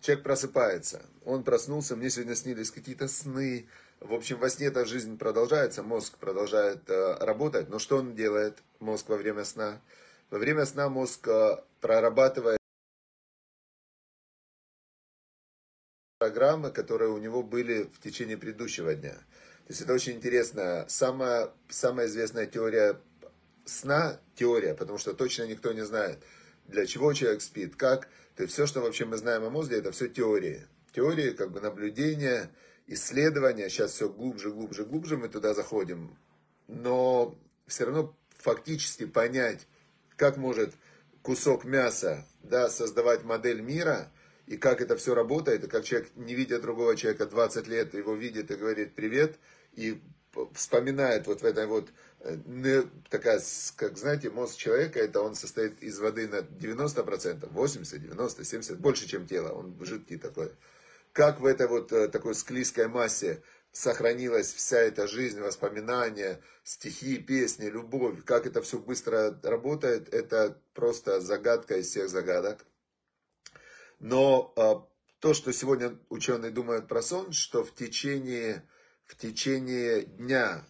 Человек 0.00 0.24
просыпается, 0.24 1.02
он 1.24 1.42
проснулся, 1.42 1.96
мне 1.96 2.10
сегодня 2.10 2.34
снились 2.34 2.70
какие-то 2.70 3.08
сны. 3.08 3.66
В 4.00 4.12
общем, 4.12 4.38
во 4.38 4.50
сне 4.50 4.66
эта 4.66 4.84
жизнь 4.84 5.16
продолжается, 5.16 5.82
мозг 5.82 6.18
продолжает 6.18 6.88
э, 6.90 7.16
работать. 7.20 7.70
Но 7.70 7.78
что 7.78 7.96
он 7.96 8.14
делает, 8.14 8.58
мозг 8.78 9.08
во 9.08 9.16
время 9.16 9.44
сна? 9.44 9.80
Во 10.30 10.38
время 10.38 10.66
сна 10.66 10.90
мозг 10.90 11.26
э, 11.28 11.56
прорабатывает 11.80 12.58
программы, 16.18 16.70
которые 16.70 17.10
у 17.10 17.18
него 17.18 17.42
были 17.42 17.84
в 17.84 18.00
течение 18.00 18.36
предыдущего 18.36 18.94
дня. 18.94 19.14
То 19.14 19.72
есть 19.72 19.80
это 19.80 19.94
очень 19.94 20.16
интересно. 20.16 20.84
Самая, 20.88 21.50
самая 21.70 22.06
известная 22.06 22.46
теория 22.46 23.00
сна, 23.68 24.20
теория, 24.34 24.74
потому 24.74 24.98
что 24.98 25.14
точно 25.14 25.44
никто 25.44 25.72
не 25.72 25.84
знает, 25.84 26.18
для 26.66 26.86
чего 26.86 27.12
человек 27.12 27.42
спит, 27.42 27.76
как. 27.76 28.08
То 28.36 28.44
есть 28.44 28.54
все, 28.54 28.66
что 28.66 28.80
вообще 28.80 29.04
мы 29.04 29.16
знаем 29.16 29.44
о 29.44 29.50
мозге, 29.50 29.76
это 29.76 29.92
все 29.92 30.08
теории. 30.08 30.66
Теории, 30.92 31.30
как 31.30 31.50
бы 31.50 31.60
наблюдения, 31.60 32.50
исследования. 32.86 33.68
Сейчас 33.68 33.92
все 33.92 34.08
глубже, 34.08 34.50
глубже, 34.50 34.84
глубже 34.84 35.16
мы 35.16 35.28
туда 35.28 35.54
заходим. 35.54 36.16
Но 36.66 37.38
все 37.66 37.84
равно 37.84 38.16
фактически 38.38 39.06
понять, 39.06 39.66
как 40.16 40.36
может 40.36 40.74
кусок 41.22 41.64
мяса 41.64 42.26
да, 42.42 42.68
создавать 42.68 43.24
модель 43.24 43.60
мира, 43.60 44.10
и 44.46 44.56
как 44.56 44.80
это 44.80 44.96
все 44.96 45.14
работает, 45.14 45.64
и 45.64 45.68
как 45.68 45.84
человек, 45.84 46.10
не 46.16 46.34
видя 46.34 46.58
другого 46.58 46.96
человека 46.96 47.26
20 47.26 47.68
лет, 47.68 47.94
его 47.94 48.14
видит 48.14 48.50
и 48.50 48.56
говорит 48.56 48.94
привет, 48.94 49.38
и 49.74 50.00
вспоминает 50.54 51.26
вот 51.26 51.42
в 51.42 51.44
этой 51.44 51.66
вот, 51.66 51.90
такая, 53.10 53.40
как 53.76 53.96
знаете, 53.96 54.30
мозг 54.30 54.56
человека, 54.56 54.98
это 54.98 55.20
он 55.20 55.34
состоит 55.34 55.82
из 55.82 55.98
воды 55.98 56.28
на 56.28 56.40
90%, 56.40 57.48
80, 57.50 58.02
90, 58.02 58.44
70, 58.44 58.80
больше, 58.80 59.06
чем 59.06 59.26
тело, 59.26 59.50
он 59.50 59.76
жидкий 59.84 60.18
такой. 60.18 60.52
Как 61.12 61.40
в 61.40 61.46
этой 61.46 61.68
вот 61.68 61.92
э, 61.92 62.08
такой 62.08 62.34
склизкой 62.34 62.88
массе 62.88 63.42
сохранилась 63.72 64.52
вся 64.52 64.78
эта 64.78 65.06
жизнь, 65.06 65.40
воспоминания, 65.40 66.40
стихи, 66.64 67.18
песни, 67.18 67.66
любовь, 67.66 68.24
как 68.24 68.46
это 68.46 68.62
все 68.62 68.78
быстро 68.78 69.38
работает, 69.42 70.12
это 70.12 70.60
просто 70.74 71.20
загадка 71.20 71.76
из 71.76 71.88
всех 71.88 72.08
загадок. 72.08 72.64
Но 74.00 74.52
э, 74.56 74.74
то, 75.20 75.34
что 75.34 75.52
сегодня 75.52 75.96
ученые 76.08 76.50
думают 76.50 76.88
про 76.88 77.02
сон, 77.02 77.32
что 77.32 77.64
в 77.64 77.74
течение 77.74 78.64
в 79.08 79.16
течение 79.16 80.04
дня 80.04 80.64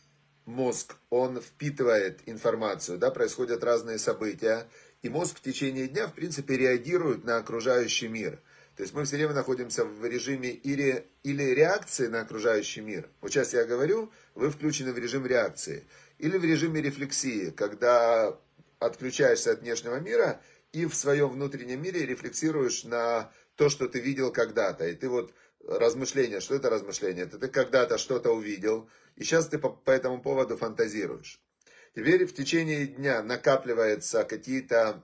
мозг, 0.48 0.96
он 1.10 1.40
впитывает 1.40 2.20
информацию, 2.26 2.98
да, 2.98 3.10
происходят 3.10 3.62
разные 3.62 3.98
события, 3.98 4.66
и 5.02 5.08
мозг 5.08 5.36
в 5.36 5.42
течение 5.42 5.86
дня, 5.86 6.08
в 6.08 6.14
принципе, 6.14 6.56
реагирует 6.56 7.24
на 7.24 7.36
окружающий 7.36 8.08
мир. 8.08 8.40
То 8.74 8.82
есть 8.82 8.94
мы 8.94 9.04
все 9.04 9.16
время 9.16 9.34
находимся 9.34 9.84
в 9.84 10.04
режиме 10.06 10.50
или, 10.50 11.06
или 11.22 11.42
реакции 11.42 12.06
на 12.06 12.20
окружающий 12.20 12.80
мир. 12.80 13.08
Вот 13.20 13.30
сейчас 13.30 13.52
я 13.52 13.64
говорю, 13.64 14.10
вы 14.34 14.50
включены 14.50 14.92
в 14.92 14.98
режим 14.98 15.26
реакции. 15.26 15.84
Или 16.18 16.38
в 16.38 16.44
режиме 16.44 16.80
рефлексии, 16.80 17.50
когда 17.50 18.38
отключаешься 18.78 19.52
от 19.52 19.60
внешнего 19.60 19.96
мира 20.00 20.40
и 20.72 20.86
в 20.86 20.94
своем 20.94 21.30
внутреннем 21.30 21.82
мире 21.82 22.06
рефлексируешь 22.06 22.84
на 22.84 23.30
то, 23.56 23.68
что 23.68 23.88
ты 23.88 24.00
видел 24.00 24.32
когда-то. 24.32 24.86
И 24.86 24.94
ты 24.94 25.08
вот 25.08 25.34
размышления, 25.66 26.40
что 26.40 26.54
это 26.54 26.70
размышление? 26.70 27.24
Это 27.24 27.38
ты 27.38 27.48
когда-то 27.48 27.98
что-то 27.98 28.30
увидел, 28.30 28.88
и 29.18 29.24
сейчас 29.24 29.48
ты 29.48 29.58
по, 29.58 29.68
по 29.70 29.90
этому 29.90 30.22
поводу 30.22 30.56
фантазируешь. 30.56 31.42
Теперь 31.94 32.24
в 32.24 32.34
течение 32.34 32.86
дня 32.86 33.22
накапливаются 33.22 34.24
какие-то, 34.24 35.02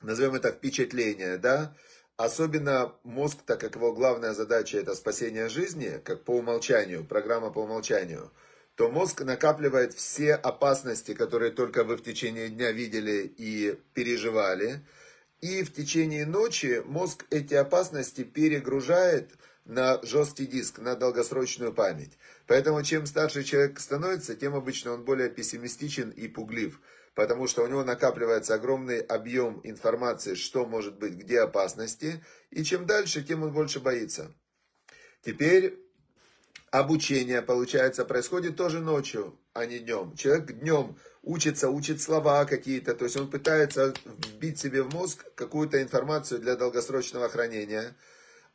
назовем 0.00 0.34
это 0.34 0.52
впечатления, 0.52 1.36
да, 1.36 1.76
Особенно 2.16 2.94
мозг, 3.04 3.38
так 3.44 3.60
как 3.60 3.74
его 3.74 3.92
главная 3.92 4.34
задача 4.34 4.78
это 4.78 4.94
спасение 4.94 5.48
жизни, 5.48 6.00
как 6.04 6.24
по 6.24 6.36
умолчанию, 6.36 7.04
программа 7.04 7.50
по 7.50 7.60
умолчанию, 7.60 8.30
то 8.76 8.90
мозг 8.90 9.22
накапливает 9.22 9.94
все 9.94 10.34
опасности, 10.34 11.14
которые 11.14 11.50
только 11.52 11.84
вы 11.84 11.96
в 11.96 12.02
течение 12.02 12.48
дня 12.48 12.70
видели 12.70 13.32
и 13.36 13.78
переживали. 13.94 14.86
И 15.40 15.64
в 15.64 15.72
течение 15.72 16.24
ночи 16.24 16.82
мозг 16.84 17.24
эти 17.30 17.54
опасности 17.54 18.22
перегружает 18.22 19.32
на 19.64 20.00
жесткий 20.02 20.46
диск, 20.46 20.78
на 20.78 20.96
долгосрочную 20.96 21.72
память. 21.72 22.18
Поэтому 22.46 22.82
чем 22.82 23.06
старше 23.06 23.44
человек 23.44 23.78
становится, 23.80 24.34
тем 24.34 24.54
обычно 24.54 24.92
он 24.92 25.04
более 25.04 25.30
пессимистичен 25.30 26.10
и 26.10 26.28
пуглив. 26.28 26.80
Потому 27.14 27.46
что 27.46 27.62
у 27.62 27.66
него 27.66 27.84
накапливается 27.84 28.54
огромный 28.54 29.00
объем 29.00 29.60
информации, 29.64 30.34
что 30.34 30.64
может 30.64 30.98
быть, 30.98 31.14
где 31.14 31.40
опасности. 31.40 32.24
И 32.50 32.64
чем 32.64 32.86
дальше, 32.86 33.22
тем 33.22 33.42
он 33.42 33.52
больше 33.52 33.80
боится. 33.80 34.34
Теперь 35.22 35.78
обучение, 36.70 37.42
получается, 37.42 38.04
происходит 38.04 38.56
тоже 38.56 38.80
ночью, 38.80 39.38
а 39.52 39.66
не 39.66 39.78
днем. 39.78 40.16
Человек 40.16 40.52
днем 40.52 40.96
учится, 41.22 41.68
учит 41.68 42.00
слова 42.00 42.44
какие-то, 42.46 42.94
то 42.94 43.04
есть 43.04 43.16
он 43.16 43.30
пытается 43.30 43.94
вбить 44.04 44.58
себе 44.58 44.82
в 44.82 44.92
мозг 44.92 45.24
какую-то 45.34 45.80
информацию 45.82 46.40
для 46.40 46.56
долгосрочного 46.56 47.28
хранения. 47.28 47.94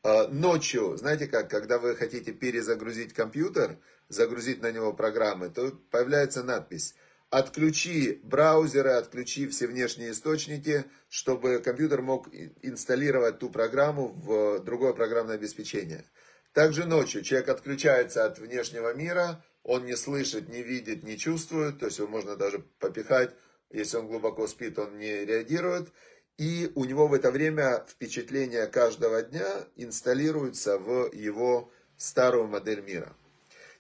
А, 0.03 0.27
ночью, 0.27 0.95
знаете 0.97 1.27
как, 1.27 1.49
когда 1.49 1.79
вы 1.79 1.95
хотите 1.95 2.31
перезагрузить 2.31 3.13
компьютер, 3.13 3.79
загрузить 4.09 4.61
на 4.61 4.71
него 4.71 4.93
программы, 4.93 5.49
то 5.49 5.71
появляется 5.91 6.43
надпись 6.43 6.95
«Отключи 7.29 8.21
браузеры, 8.23 8.91
отключи 8.91 9.47
все 9.47 9.67
внешние 9.67 10.11
источники, 10.11 10.85
чтобы 11.09 11.59
компьютер 11.59 12.01
мог 12.01 12.29
инсталлировать 12.61 13.39
ту 13.39 13.49
программу 13.49 14.07
в 14.07 14.59
другое 14.59 14.93
программное 14.93 15.35
обеспечение». 15.35 16.05
Также 16.53 16.85
ночью 16.85 17.23
человек 17.23 17.49
отключается 17.49 18.25
от 18.25 18.39
внешнего 18.39 18.93
мира, 18.93 19.43
он 19.63 19.85
не 19.85 19.95
слышит, 19.95 20.47
не 20.47 20.63
видит, 20.63 21.03
не 21.03 21.17
чувствует, 21.17 21.79
то 21.79 21.87
есть 21.87 21.99
его 21.99 22.07
можно 22.07 22.35
даже 22.35 22.59
попихать, 22.79 23.35
если 23.69 23.97
он 23.97 24.07
глубоко 24.07 24.47
спит, 24.47 24.79
он 24.79 24.97
не 24.97 25.25
реагирует, 25.25 25.89
и 26.37 26.71
у 26.75 26.85
него 26.85 27.07
в 27.07 27.13
это 27.13 27.31
время 27.31 27.85
впечатления 27.87 28.67
каждого 28.67 29.23
дня 29.23 29.65
инсталируются 29.75 30.77
в 30.77 31.11
его 31.13 31.71
старую 31.97 32.47
модель 32.47 32.81
мира. 32.81 33.15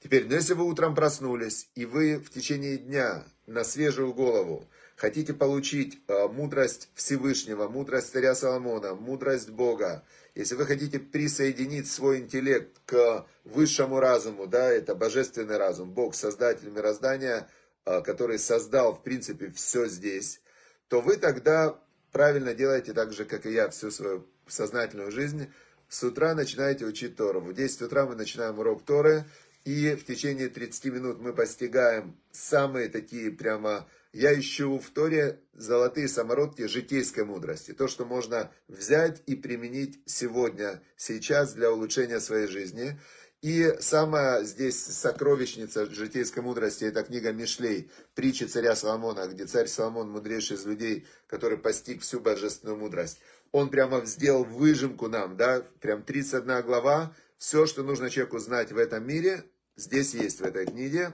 Теперь, 0.01 0.25
ну 0.27 0.33
если 0.35 0.53
вы 0.53 0.63
утром 0.63 0.95
проснулись, 0.95 1.69
и 1.75 1.85
вы 1.85 2.17
в 2.17 2.29
течение 2.29 2.77
дня 2.77 3.23
на 3.45 3.63
свежую 3.63 4.13
голову 4.13 4.67
хотите 4.95 5.33
получить 5.33 5.99
э, 6.07 6.27
мудрость 6.27 6.89
Всевышнего, 6.95 7.67
мудрость 7.67 8.11
царя 8.11 8.33
Соломона, 8.33 8.95
мудрость 8.95 9.49
Бога, 9.49 10.03
если 10.33 10.55
вы 10.55 10.65
хотите 10.65 10.99
присоединить 10.99 11.89
свой 11.89 12.19
интеллект 12.19 12.79
к 12.85 13.25
высшему 13.43 13.99
разуму, 13.99 14.47
да, 14.47 14.69
это 14.71 14.95
божественный 14.95 15.57
разум, 15.57 15.91
Бог, 15.91 16.15
создатель 16.15 16.69
мироздания, 16.69 17.47
э, 17.85 18.01
который 18.01 18.39
создал, 18.39 18.95
в 18.95 19.03
принципе, 19.03 19.51
все 19.51 19.87
здесь, 19.87 20.41
то 20.87 21.01
вы 21.01 21.17
тогда 21.17 21.79
правильно 22.11 22.53
делаете 22.53 22.93
так 22.93 23.13
же, 23.13 23.25
как 23.25 23.45
и 23.45 23.51
я, 23.51 23.69
всю 23.69 23.91
свою 23.91 24.27
сознательную 24.47 25.11
жизнь. 25.11 25.47
С 25.89 26.03
утра 26.03 26.35
начинаете 26.35 26.85
учить 26.85 27.15
Тору. 27.15 27.39
В 27.39 27.53
10 27.53 27.83
утра 27.83 28.05
мы 28.05 28.15
начинаем 28.15 28.59
урок 28.59 28.83
Торы, 28.83 29.25
и 29.63 29.95
в 29.95 30.05
течение 30.05 30.49
30 30.49 30.85
минут 30.85 31.19
мы 31.19 31.33
постигаем 31.33 32.17
самые 32.31 32.89
такие 32.89 33.31
прямо... 33.31 33.87
Я 34.13 34.37
ищу 34.39 34.79
в 34.79 34.89
Торе 34.89 35.41
золотые 35.53 36.07
самородки 36.07 36.65
житейской 36.65 37.23
мудрости. 37.23 37.73
То, 37.73 37.87
что 37.87 38.05
можно 38.05 38.49
взять 38.67 39.21
и 39.27 39.35
применить 39.35 39.99
сегодня, 40.05 40.81
сейчас 40.95 41.53
для 41.53 41.71
улучшения 41.71 42.19
своей 42.19 42.47
жизни. 42.47 42.99
И 43.41 43.75
самая 43.79 44.43
здесь 44.43 44.83
сокровищница 44.83 45.85
житейской 45.85 46.39
мудрости, 46.39 46.85
это 46.85 47.03
книга 47.03 47.31
Мишлей, 47.31 47.91
притчи 48.15 48.45
царя 48.45 48.75
Соломона, 48.75 49.27
где 49.27 49.45
царь 49.45 49.67
Соломон, 49.67 50.09
мудрейший 50.09 50.57
из 50.57 50.65
людей, 50.65 51.05
который 51.27 51.59
постиг 51.59 52.01
всю 52.01 52.19
божественную 52.19 52.77
мудрость. 52.77 53.19
Он 53.51 53.69
прямо 53.69 54.03
сделал 54.05 54.43
выжимку 54.43 55.07
нам, 55.07 55.37
да, 55.37 55.61
прям 55.81 56.01
31 56.01 56.63
глава, 56.63 57.15
все, 57.37 57.67
что 57.67 57.83
нужно 57.83 58.09
человеку 58.09 58.39
знать 58.39 58.71
в 58.71 58.77
этом 58.77 59.05
мире, 59.05 59.43
здесь 59.75 60.15
есть 60.15 60.39
в 60.39 60.43
этой 60.43 60.65
книге. 60.65 61.13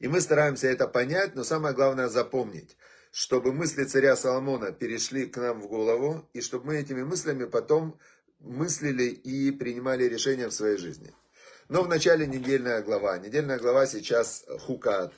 И 0.00 0.08
мы 0.08 0.20
стараемся 0.20 0.68
это 0.68 0.86
понять, 0.86 1.34
но 1.34 1.42
самое 1.42 1.74
главное 1.74 2.08
запомнить, 2.08 2.76
чтобы 3.12 3.54
мысли 3.54 3.84
царя 3.84 4.14
Соломона 4.14 4.72
перешли 4.72 5.24
к 5.24 5.38
нам 5.38 5.62
в 5.62 5.68
голову, 5.68 6.28
и 6.34 6.42
чтобы 6.42 6.66
мы 6.66 6.76
этими 6.76 7.02
мыслями 7.02 7.46
потом 7.46 7.98
мыслили 8.40 9.04
и 9.04 9.50
принимали 9.50 10.04
решения 10.04 10.48
в 10.48 10.54
своей 10.54 10.78
жизни. 10.78 11.12
Но 11.68 11.82
в 11.82 11.88
начале 11.88 12.26
недельная 12.26 12.82
глава. 12.82 13.18
Недельная 13.18 13.58
глава 13.58 13.86
сейчас 13.86 14.44
Хукат. 14.66 15.12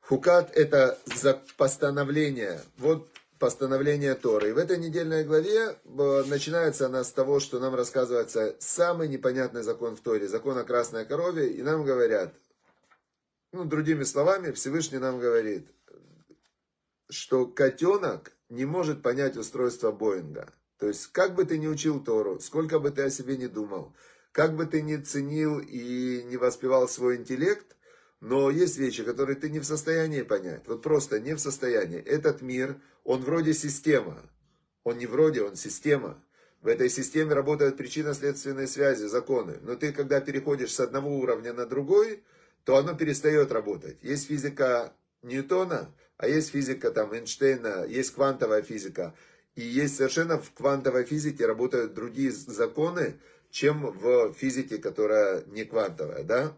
Хукат 0.00 0.54
это 0.56 0.98
за 1.06 1.42
постановление. 1.56 2.60
Вот 2.76 3.08
постановление 3.38 4.14
Торы. 4.14 4.50
И 4.50 4.52
в 4.52 4.58
этой 4.58 4.78
недельной 4.78 5.24
главе 5.24 5.76
э, 5.84 6.24
начинается 6.26 6.86
она 6.86 7.04
с 7.04 7.12
того, 7.12 7.40
что 7.40 7.58
нам 7.58 7.74
рассказывается 7.74 8.56
самый 8.58 9.08
непонятный 9.08 9.62
закон 9.62 9.96
в 9.96 10.00
Торе, 10.00 10.28
закон 10.28 10.56
о 10.56 10.64
красной 10.64 11.04
корове, 11.04 11.48
и 11.48 11.62
нам 11.62 11.84
говорят, 11.84 12.32
ну, 13.52 13.64
другими 13.64 14.04
словами, 14.04 14.52
Всевышний 14.52 14.98
нам 14.98 15.18
говорит, 15.18 15.68
что 17.10 17.46
котенок 17.46 18.32
не 18.48 18.64
может 18.64 19.02
понять 19.02 19.36
устройство 19.36 19.92
Боинга. 19.92 20.52
То 20.84 20.88
есть, 20.88 21.06
как 21.12 21.34
бы 21.34 21.46
ты 21.46 21.56
ни 21.56 21.66
учил 21.66 21.98
Тору, 21.98 22.40
сколько 22.40 22.78
бы 22.78 22.90
ты 22.90 23.04
о 23.04 23.08
себе 23.08 23.38
не 23.38 23.46
думал, 23.46 23.96
как 24.32 24.54
бы 24.54 24.66
ты 24.66 24.82
ни 24.82 24.96
ценил 24.96 25.58
и 25.58 26.22
не 26.24 26.36
воспевал 26.36 26.88
свой 26.88 27.16
интеллект, 27.16 27.74
но 28.20 28.50
есть 28.50 28.76
вещи, 28.76 29.02
которые 29.02 29.36
ты 29.36 29.48
не 29.48 29.60
в 29.60 29.64
состоянии 29.64 30.20
понять. 30.20 30.60
Вот 30.66 30.82
просто 30.82 31.20
не 31.20 31.32
в 31.34 31.38
состоянии. 31.38 31.98
Этот 32.00 32.42
мир, 32.42 32.82
он 33.02 33.22
вроде 33.22 33.54
система. 33.54 34.30
Он 34.82 34.98
не 34.98 35.06
вроде, 35.06 35.42
он 35.42 35.56
система. 35.56 36.22
В 36.60 36.66
этой 36.66 36.90
системе 36.90 37.32
работают 37.32 37.78
причинно-следственные 37.78 38.66
связи, 38.66 39.06
законы. 39.06 39.56
Но 39.62 39.76
ты, 39.76 39.90
когда 39.90 40.20
переходишь 40.20 40.74
с 40.74 40.80
одного 40.80 41.16
уровня 41.16 41.54
на 41.54 41.64
другой, 41.64 42.22
то 42.64 42.76
оно 42.76 42.94
перестает 42.94 43.52
работать. 43.52 43.96
Есть 44.02 44.26
физика 44.26 44.92
Ньютона, 45.22 45.94
а 46.18 46.28
есть 46.28 46.50
физика 46.50 46.90
там 46.90 47.14
Эйнштейна, 47.14 47.86
есть 47.86 48.10
квантовая 48.10 48.60
физика. 48.60 49.14
И 49.56 49.62
есть 49.62 49.96
совершенно 49.96 50.38
в 50.38 50.52
квантовой 50.52 51.04
физике 51.04 51.46
работают 51.46 51.94
другие 51.94 52.32
законы, 52.32 53.18
чем 53.50 53.86
в 53.86 54.32
физике, 54.32 54.78
которая 54.78 55.44
не 55.46 55.64
квантовая, 55.64 56.24
да? 56.24 56.56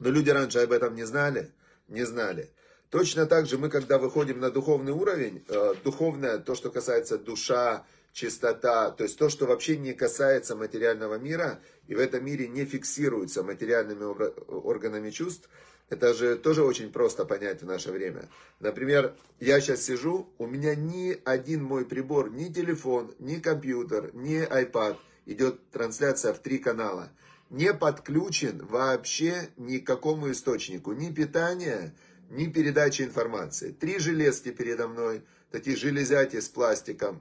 Но 0.00 0.10
люди 0.10 0.30
раньше 0.30 0.58
об 0.58 0.72
этом 0.72 0.94
не 0.94 1.04
знали, 1.04 1.50
не 1.86 2.04
знали. 2.04 2.50
Точно 2.90 3.26
так 3.26 3.46
же 3.46 3.58
мы, 3.58 3.68
когда 3.68 3.98
выходим 3.98 4.40
на 4.40 4.50
духовный 4.50 4.92
уровень, 4.92 5.44
э, 5.48 5.74
духовное, 5.84 6.38
то, 6.38 6.54
что 6.54 6.70
касается 6.70 7.18
душа, 7.18 7.84
чистота, 8.12 8.90
то 8.90 9.04
есть 9.04 9.18
то, 9.18 9.28
что 9.28 9.46
вообще 9.46 9.76
не 9.76 9.92
касается 9.92 10.56
материального 10.56 11.18
мира, 11.18 11.60
и 11.86 11.94
в 11.94 12.00
этом 12.00 12.24
мире 12.24 12.48
не 12.48 12.64
фиксируется 12.64 13.42
материальными 13.42 14.04
органами 14.04 15.10
чувств, 15.10 15.48
это 15.90 16.12
же 16.14 16.36
тоже 16.36 16.62
очень 16.62 16.92
просто 16.92 17.24
понять 17.24 17.62
в 17.62 17.66
наше 17.66 17.90
время. 17.90 18.28
Например, 18.60 19.14
я 19.40 19.60
сейчас 19.60 19.82
сижу, 19.82 20.28
у 20.38 20.46
меня 20.46 20.74
ни 20.74 21.18
один 21.24 21.64
мой 21.64 21.84
прибор, 21.86 22.30
ни 22.30 22.52
телефон, 22.52 23.14
ни 23.18 23.36
компьютер, 23.36 24.10
ни 24.14 24.42
iPad, 24.46 24.96
идет 25.26 25.70
трансляция 25.70 26.32
в 26.34 26.40
три 26.40 26.58
канала, 26.58 27.10
не 27.50 27.72
подключен 27.72 28.66
вообще 28.66 29.48
ни 29.56 29.78
к 29.78 29.86
какому 29.86 30.30
источнику, 30.30 30.92
ни 30.92 31.10
питания, 31.10 31.94
ни 32.30 32.46
передачи 32.46 33.02
информации. 33.02 33.72
Три 33.72 33.98
железки 33.98 34.50
передо 34.50 34.88
мной, 34.88 35.22
такие 35.50 35.76
железяки 35.76 36.40
с 36.40 36.48
пластиком, 36.48 37.20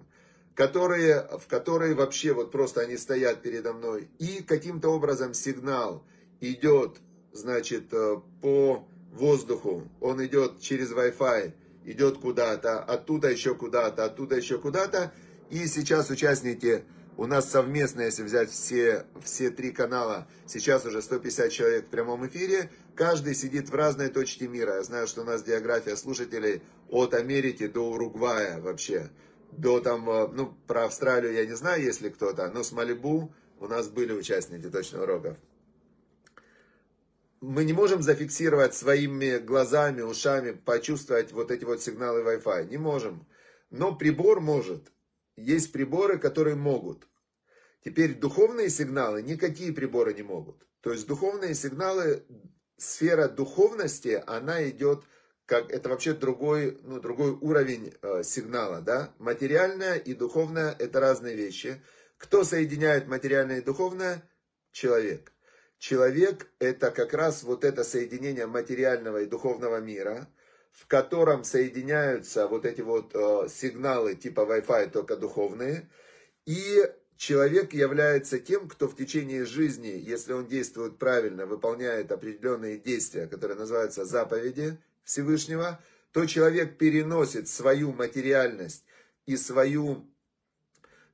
которые, 0.55 1.21
в 1.39 1.47
которые 1.47 1.93
вообще 1.93 2.33
вот 2.33 2.51
просто 2.51 2.81
они 2.81 2.97
стоят 2.97 3.41
передо 3.41 3.73
мной. 3.73 4.09
И 4.19 4.43
каким-то 4.43 4.89
образом 4.89 5.33
сигнал 5.33 6.03
идет, 6.41 6.97
значит, 7.31 7.93
э, 7.93 8.17
по 8.41 8.87
воздуху, 9.11 9.87
он 9.99 10.25
идет 10.25 10.59
через 10.59 10.91
Wi-Fi, 10.91 11.53
идет 11.85 12.17
куда-то, 12.17 12.79
оттуда 12.79 13.29
еще 13.29 13.55
куда-то, 13.55 14.05
оттуда 14.05 14.35
еще 14.35 14.57
куда-то. 14.59 15.11
И 15.49 15.65
сейчас 15.67 16.09
участники 16.09 16.83
у 17.17 17.25
нас 17.25 17.49
совместно, 17.49 18.01
если 18.01 18.21
взять 18.21 18.51
все, 18.51 19.05
все 19.23 19.49
три 19.49 19.71
канала, 19.71 20.27
сейчас 20.45 20.85
уже 20.85 21.01
150 21.01 21.51
человек 21.51 21.85
в 21.87 21.89
прямом 21.89 22.27
эфире. 22.27 22.69
Каждый 22.95 23.33
сидит 23.33 23.69
в 23.69 23.75
разной 23.75 24.09
точке 24.09 24.47
мира. 24.47 24.75
Я 24.75 24.83
знаю, 24.83 25.07
что 25.07 25.21
у 25.21 25.25
нас 25.25 25.43
география 25.43 25.95
слушателей 25.95 26.61
от 26.89 27.15
Америки 27.15 27.65
до 27.67 27.91
Уругвая 27.91 28.61
вообще. 28.61 29.09
До 29.51 29.79
там, 29.79 30.07
э, 30.09 30.27
ну, 30.33 30.53
про 30.67 30.85
Австралию 30.85 31.33
я 31.33 31.45
не 31.45 31.55
знаю, 31.55 31.81
если 31.81 32.09
кто-то, 32.09 32.51
но 32.53 32.61
с 32.61 32.71
Малибу 32.71 33.33
у 33.59 33.67
нас 33.67 33.87
были 33.87 34.13
участники 34.13 34.69
точно 34.69 35.01
уроков. 35.01 35.37
Мы 37.41 37.65
не 37.65 37.73
можем 37.73 38.01
зафиксировать 38.01 38.73
своими 38.73 39.37
глазами, 39.37 40.01
ушами, 40.01 40.51
почувствовать 40.51 41.31
вот 41.31 41.51
эти 41.51 41.65
вот 41.65 41.81
сигналы 41.81 42.21
Wi-Fi. 42.21 42.69
Не 42.69 42.77
можем. 42.77 43.27
Но 43.69 43.95
прибор 43.95 44.41
может 44.41 44.91
есть 45.37 45.71
приборы, 45.71 46.17
которые 46.17 46.55
могут. 46.55 47.07
Теперь 47.85 48.15
духовные 48.15 48.69
сигналы 48.69 49.21
никакие 49.21 49.71
приборы 49.71 50.13
не 50.13 50.23
могут. 50.23 50.67
То 50.81 50.91
есть 50.91 51.07
духовные 51.07 51.53
сигналы, 51.53 52.23
сфера 52.77 53.27
духовности, 53.27 54.21
она 54.25 54.67
идет 54.69 55.03
как 55.45 55.71
это 55.71 55.87
вообще 55.87 56.13
другой, 56.13 56.77
ну, 56.83 56.99
другой 56.99 57.31
уровень 57.31 57.93
э, 58.01 58.21
сигнала, 58.23 58.81
да? 58.81 59.13
Материальное 59.17 59.95
и 59.95 60.13
духовное 60.13 60.75
это 60.77 60.99
разные 60.99 61.37
вещи. 61.37 61.81
Кто 62.17 62.43
соединяет 62.43 63.07
материальное 63.07 63.59
и 63.59 63.63
духовное? 63.63 64.29
Человек. 64.71 65.31
Человек 65.79 66.47
это 66.59 66.91
как 66.91 67.13
раз 67.13 67.43
вот 67.43 67.63
это 67.63 67.83
соединение 67.83 68.47
материального 68.47 69.21
и 69.21 69.25
духовного 69.25 69.79
мира 69.79 70.27
в 70.77 70.85
котором 70.85 71.43
соединяются 71.43 72.47
вот 72.47 72.63
эти 72.63 72.81
вот 72.81 73.11
э, 73.15 73.49
сигналы 73.49 74.13
типа 74.13 74.41
Wi-Fi, 74.41 74.91
только 74.91 75.15
духовные. 75.15 75.89
И 76.45 76.87
человек 77.17 77.73
является 77.73 78.37
тем, 78.37 78.69
кто 78.69 78.87
в 78.87 78.95
течение 78.95 79.45
жизни, 79.45 79.87
если 79.87 80.33
он 80.33 80.45
действует 80.45 80.99
правильно, 80.99 81.47
выполняет 81.47 82.11
определенные 82.11 82.77
действия, 82.77 83.25
которые 83.25 83.57
называются 83.57 84.05
заповеди 84.05 84.77
Всевышнего, 85.03 85.81
то 86.11 86.25
человек 86.27 86.77
переносит 86.77 87.49
свою 87.49 87.91
материальность 87.91 88.85
и 89.25 89.35
свою... 89.35 90.05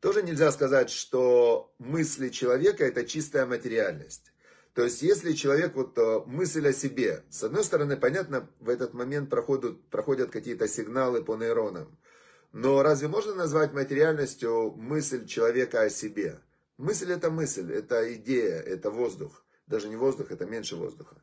Тоже 0.02 0.24
нельзя 0.24 0.52
сказать, 0.52 0.90
что 0.90 1.74
мысли 1.80 2.28
человека 2.28 2.84
это 2.84 3.06
чистая 3.06 3.46
материальность. 3.46 4.33
То 4.74 4.84
есть, 4.84 5.04
если 5.04 5.34
человек, 5.34 5.76
вот 5.76 5.98
э, 5.98 6.22
мысль 6.26 6.68
о 6.68 6.74
себе, 6.74 7.24
с 7.30 7.44
одной 7.44 7.64
стороны, 7.64 7.96
понятно, 7.96 8.50
в 8.60 8.70
этот 8.70 8.94
момент 8.94 9.30
проходят, 9.30 9.80
проходят 9.90 10.32
какие-то 10.32 10.68
сигналы 10.68 11.24
по 11.24 11.36
нейронам. 11.36 11.96
Но 12.54 12.82
разве 12.82 13.08
можно 13.08 13.36
назвать 13.36 13.74
материальностью 13.74 14.72
мысль 14.76 15.28
человека 15.28 15.82
о 15.82 15.90
себе? 15.90 16.40
Мысль 16.78 17.12
это 17.12 17.30
мысль, 17.30 17.72
это 17.72 18.14
идея, 18.16 18.60
это 18.60 18.90
воздух. 18.90 19.44
Даже 19.68 19.90
не 19.90 19.96
воздух, 19.96 20.32
это 20.32 20.46
меньше 20.46 20.76
воздуха. 20.76 21.18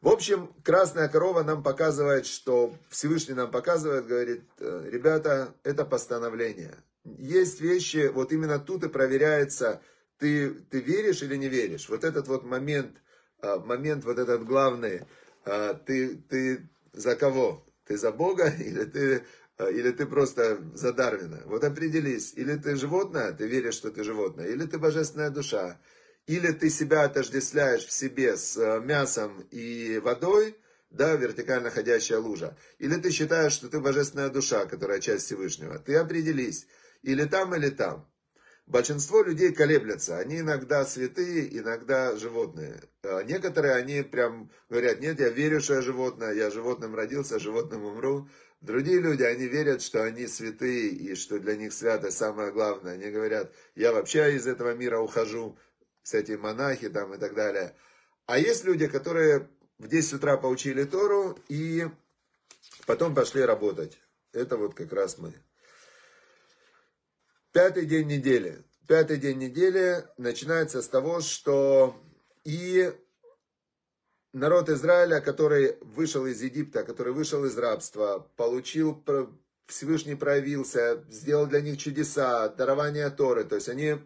В 0.00 0.08
общем, 0.08 0.54
красная 0.62 1.08
корова 1.08 1.42
нам 1.42 1.64
показывает, 1.64 2.26
что 2.26 2.76
Всевышний 2.88 3.34
нам 3.34 3.50
показывает, 3.50 4.06
говорит, 4.06 4.44
«Э, 4.60 4.88
ребята, 4.88 5.52
это 5.64 5.84
постановление. 5.84 6.76
Есть 7.04 7.60
вещи, 7.60 8.08
вот 8.08 8.32
именно 8.32 8.60
тут 8.60 8.84
и 8.84 8.88
проверяется, 8.88 9.82
ты, 10.18 10.50
ты 10.50 10.80
веришь 10.80 11.22
или 11.22 11.36
не 11.36 11.48
веришь? 11.48 11.88
Вот 11.88 12.04
этот 12.04 12.28
вот 12.28 12.44
момент, 12.44 12.96
а, 13.40 13.58
момент 13.58 14.04
вот 14.04 14.18
этот 14.18 14.44
главный, 14.44 15.02
а, 15.44 15.74
ты, 15.74 16.16
ты 16.16 16.68
за 16.92 17.16
кого? 17.16 17.64
Ты 17.86 17.96
за 17.96 18.12
Бога 18.12 18.52
или 18.58 18.84
ты, 18.84 19.24
а, 19.56 19.68
или 19.70 19.90
ты 19.90 20.06
просто 20.06 20.60
за 20.74 20.92
Дарвина? 20.92 21.42
Вот 21.46 21.64
определись, 21.64 22.34
или 22.34 22.56
ты 22.56 22.76
животное, 22.76 23.32
ты 23.32 23.46
веришь, 23.46 23.74
что 23.74 23.90
ты 23.90 24.04
животное, 24.04 24.46
или 24.46 24.66
ты 24.66 24.78
божественная 24.78 25.30
душа, 25.30 25.80
или 26.26 26.52
ты 26.52 26.68
себя 26.68 27.04
отождествляешь 27.04 27.86
в 27.86 27.92
себе 27.92 28.36
с 28.36 28.56
мясом 28.80 29.40
и 29.50 29.98
водой, 29.98 30.56
да, 30.90 31.14
вертикально 31.14 31.70
ходящая 31.70 32.18
лужа, 32.18 32.56
или 32.78 32.96
ты 32.96 33.10
считаешь, 33.10 33.52
что 33.52 33.68
ты 33.68 33.80
божественная 33.80 34.30
душа, 34.30 34.66
которая 34.66 35.00
часть 35.00 35.26
Всевышнего. 35.26 35.78
Ты 35.78 35.96
определись, 35.96 36.66
или 37.02 37.24
там, 37.24 37.54
или 37.54 37.70
там. 37.70 38.08
Большинство 38.68 39.22
людей 39.22 39.54
колеблятся. 39.54 40.18
Они 40.18 40.40
иногда 40.40 40.84
святые, 40.84 41.58
иногда 41.58 42.14
животные. 42.16 42.82
А 43.02 43.22
некоторые, 43.22 43.72
они 43.74 44.02
прям 44.02 44.50
говорят, 44.68 45.00
нет, 45.00 45.18
я 45.20 45.30
верю, 45.30 45.62
что 45.62 45.76
я 45.76 45.80
животное, 45.80 46.34
я 46.34 46.50
животным 46.50 46.94
родился, 46.94 47.38
животным 47.38 47.84
умру. 47.86 48.28
Другие 48.60 49.00
люди, 49.00 49.22
они 49.22 49.46
верят, 49.46 49.80
что 49.80 50.04
они 50.04 50.26
святые, 50.26 50.88
и 50.88 51.14
что 51.14 51.38
для 51.38 51.56
них 51.56 51.72
святость 51.72 52.18
самое 52.18 52.52
главное. 52.52 52.92
Они 52.92 53.10
говорят, 53.10 53.50
я 53.74 53.90
вообще 53.90 54.36
из 54.36 54.46
этого 54.46 54.74
мира 54.74 54.98
ухожу, 54.98 55.56
кстати, 56.02 56.32
монахи 56.32 56.90
там 56.90 57.14
и 57.14 57.16
так 57.16 57.34
далее. 57.34 57.74
А 58.26 58.38
есть 58.38 58.64
люди, 58.64 58.86
которые 58.86 59.48
в 59.78 59.88
10 59.88 60.12
утра 60.12 60.36
поучили 60.36 60.84
Тору 60.84 61.38
и 61.48 61.86
потом 62.84 63.14
пошли 63.14 63.40
работать. 63.40 63.98
Это 64.34 64.58
вот 64.58 64.74
как 64.74 64.92
раз 64.92 65.16
мы. 65.16 65.32
Пятый 67.58 67.86
день 67.86 68.06
недели. 68.06 68.62
Пятый 68.86 69.16
день 69.16 69.38
недели 69.38 70.04
начинается 70.16 70.80
с 70.80 70.86
того, 70.86 71.20
что 71.20 72.00
и 72.44 72.92
народ 74.32 74.68
Израиля, 74.68 75.20
который 75.20 75.76
вышел 75.80 76.24
из 76.26 76.40
Египта, 76.40 76.84
который 76.84 77.12
вышел 77.12 77.44
из 77.44 77.58
рабства, 77.58 78.30
получил, 78.36 79.04
Всевышний 79.66 80.14
проявился, 80.14 81.04
сделал 81.10 81.48
для 81.48 81.60
них 81.60 81.78
чудеса, 81.78 82.48
дарование 82.48 83.10
Торы. 83.10 83.42
То 83.42 83.56
есть 83.56 83.68
они, 83.68 83.96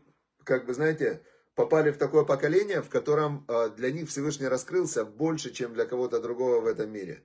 как 0.44 0.64
бы, 0.64 0.72
знаете, 0.72 1.20
попали 1.54 1.90
в 1.90 1.98
такое 1.98 2.24
поколение, 2.24 2.80
в 2.80 2.88
котором 2.88 3.44
а, 3.48 3.68
для 3.68 3.90
них 3.90 4.08
Всевышний 4.08 4.48
раскрылся 4.48 5.04
больше, 5.04 5.52
чем 5.52 5.74
для 5.74 5.84
кого-то 5.84 6.22
другого 6.22 6.60
в 6.60 6.66
этом 6.66 6.90
мире. 6.90 7.22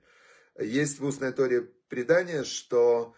Есть 0.58 1.00
в 1.00 1.06
устной 1.06 1.32
Торе 1.32 1.62
предание, 1.88 2.44
что 2.44 3.14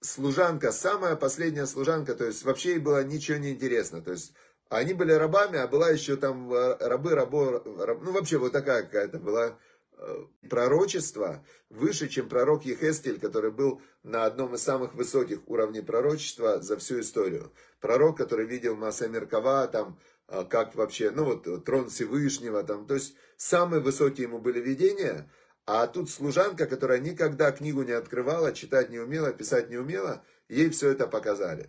служанка, 0.00 0.72
самая 0.72 1.16
последняя 1.16 1.66
служанка, 1.66 2.14
то 2.14 2.24
есть 2.24 2.44
вообще 2.44 2.70
ей 2.70 2.78
было 2.78 3.02
ничего 3.04 3.38
не 3.38 3.50
интересно. 3.50 4.00
То 4.02 4.12
есть 4.12 4.32
они 4.68 4.92
были 4.92 5.12
рабами, 5.12 5.58
а 5.58 5.66
была 5.66 5.90
еще 5.90 6.16
там 6.16 6.52
э, 6.52 6.76
рабы, 6.80 7.14
рабо, 7.14 7.62
раб, 7.78 8.02
ну 8.02 8.12
вообще 8.12 8.38
вот 8.38 8.52
такая 8.52 8.82
какая-то 8.82 9.18
была 9.18 9.58
э, 9.96 10.16
пророчество 10.48 11.44
выше, 11.70 12.08
чем 12.08 12.28
пророк 12.28 12.64
Ехестель, 12.64 13.18
который 13.18 13.50
был 13.50 13.80
на 14.02 14.24
одном 14.26 14.54
из 14.54 14.62
самых 14.62 14.94
высоких 14.94 15.40
уровней 15.48 15.80
пророчества 15.80 16.60
за 16.60 16.76
всю 16.76 17.00
историю. 17.00 17.52
Пророк, 17.80 18.18
который 18.18 18.46
видел 18.46 18.76
Маса 18.76 19.08
Меркава, 19.08 19.66
там, 19.68 19.98
э, 20.28 20.44
как 20.48 20.74
вообще, 20.74 21.10
ну 21.10 21.24
вот, 21.24 21.64
трон 21.64 21.88
Всевышнего, 21.88 22.62
там, 22.62 22.86
то 22.86 22.94
есть 22.94 23.14
самые 23.36 23.80
высокие 23.80 24.26
ему 24.26 24.38
были 24.38 24.60
видения, 24.60 25.30
а 25.70 25.86
тут 25.86 26.08
служанка, 26.08 26.66
которая 26.66 26.98
никогда 26.98 27.52
книгу 27.52 27.82
не 27.82 27.92
открывала, 27.92 28.54
читать 28.54 28.88
не 28.88 28.98
умела, 28.98 29.32
писать 29.34 29.68
не 29.68 29.76
умела, 29.76 30.24
ей 30.48 30.70
все 30.70 30.88
это 30.88 31.06
показали. 31.06 31.68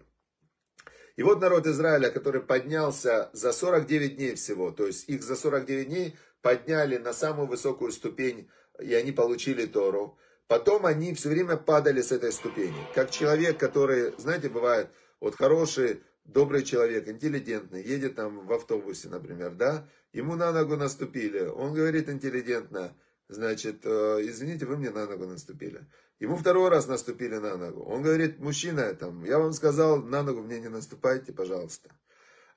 И 1.18 1.22
вот 1.22 1.42
народ 1.42 1.68
Израиля, 1.68 2.10
который 2.10 2.42
поднялся 2.42 3.30
за 3.34 3.52
49 3.52 4.16
дней 4.16 4.36
всего, 4.36 4.72
то 4.72 4.88
есть 4.88 5.10
их 5.10 5.22
за 5.22 5.36
49 5.36 5.90
дней 5.90 6.16
подняли 6.42 6.96
на 6.96 7.12
самую 7.12 7.50
высокую 7.50 7.92
ступень, 7.92 8.50
и 8.80 8.94
они 8.94 9.12
получили 9.12 9.66
Тору. 9.66 10.18
Потом 10.48 10.86
они 10.86 11.14
все 11.14 11.28
время 11.28 11.58
падали 11.58 12.02
с 12.02 12.14
этой 12.14 12.32
ступени. 12.32 12.80
Как 12.96 13.12
человек, 13.12 13.60
который, 13.60 14.14
знаете, 14.18 14.48
бывает, 14.48 14.88
вот 15.20 15.36
хороший, 15.36 16.02
добрый 16.24 16.64
человек, 16.64 17.10
интеллигентный, 17.10 17.84
едет 17.84 18.16
там 18.16 18.48
в 18.48 18.54
автобусе, 18.54 19.10
например, 19.10 19.56
да, 19.56 19.86
ему 20.14 20.36
на 20.36 20.54
ногу 20.54 20.78
наступили. 20.78 21.42
Он 21.48 21.74
говорит 21.74 22.08
интеллигентно, 22.08 22.96
значит, 23.30 23.86
э, 23.86 24.20
извините, 24.24 24.66
вы 24.66 24.78
мне 24.78 24.90
на 24.90 25.06
ногу 25.06 25.26
наступили. 25.26 25.86
Ему 26.20 26.36
второй 26.36 26.70
раз 26.70 26.88
наступили 26.88 27.36
на 27.36 27.56
ногу. 27.56 27.84
Он 27.84 28.02
говорит, 28.02 28.40
мужчина, 28.40 28.94
там, 28.94 29.24
я 29.24 29.40
вам 29.40 29.54
сказал, 29.54 30.04
на 30.04 30.24
ногу 30.24 30.42
мне 30.42 30.60
не 30.60 30.68
наступайте, 30.68 31.32
пожалуйста. 31.32 31.90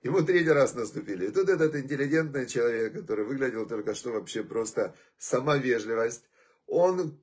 Ему 0.02 0.22
третий 0.22 0.50
раз 0.50 0.74
наступили. 0.74 1.26
И 1.26 1.30
тут 1.30 1.48
этот 1.48 1.76
интеллигентный 1.76 2.46
человек, 2.46 2.94
который 2.94 3.24
выглядел 3.24 3.66
только 3.66 3.94
что 3.94 4.10
вообще 4.10 4.42
просто 4.42 4.96
сама 5.16 5.58
вежливость, 5.58 6.24
он 6.66 7.20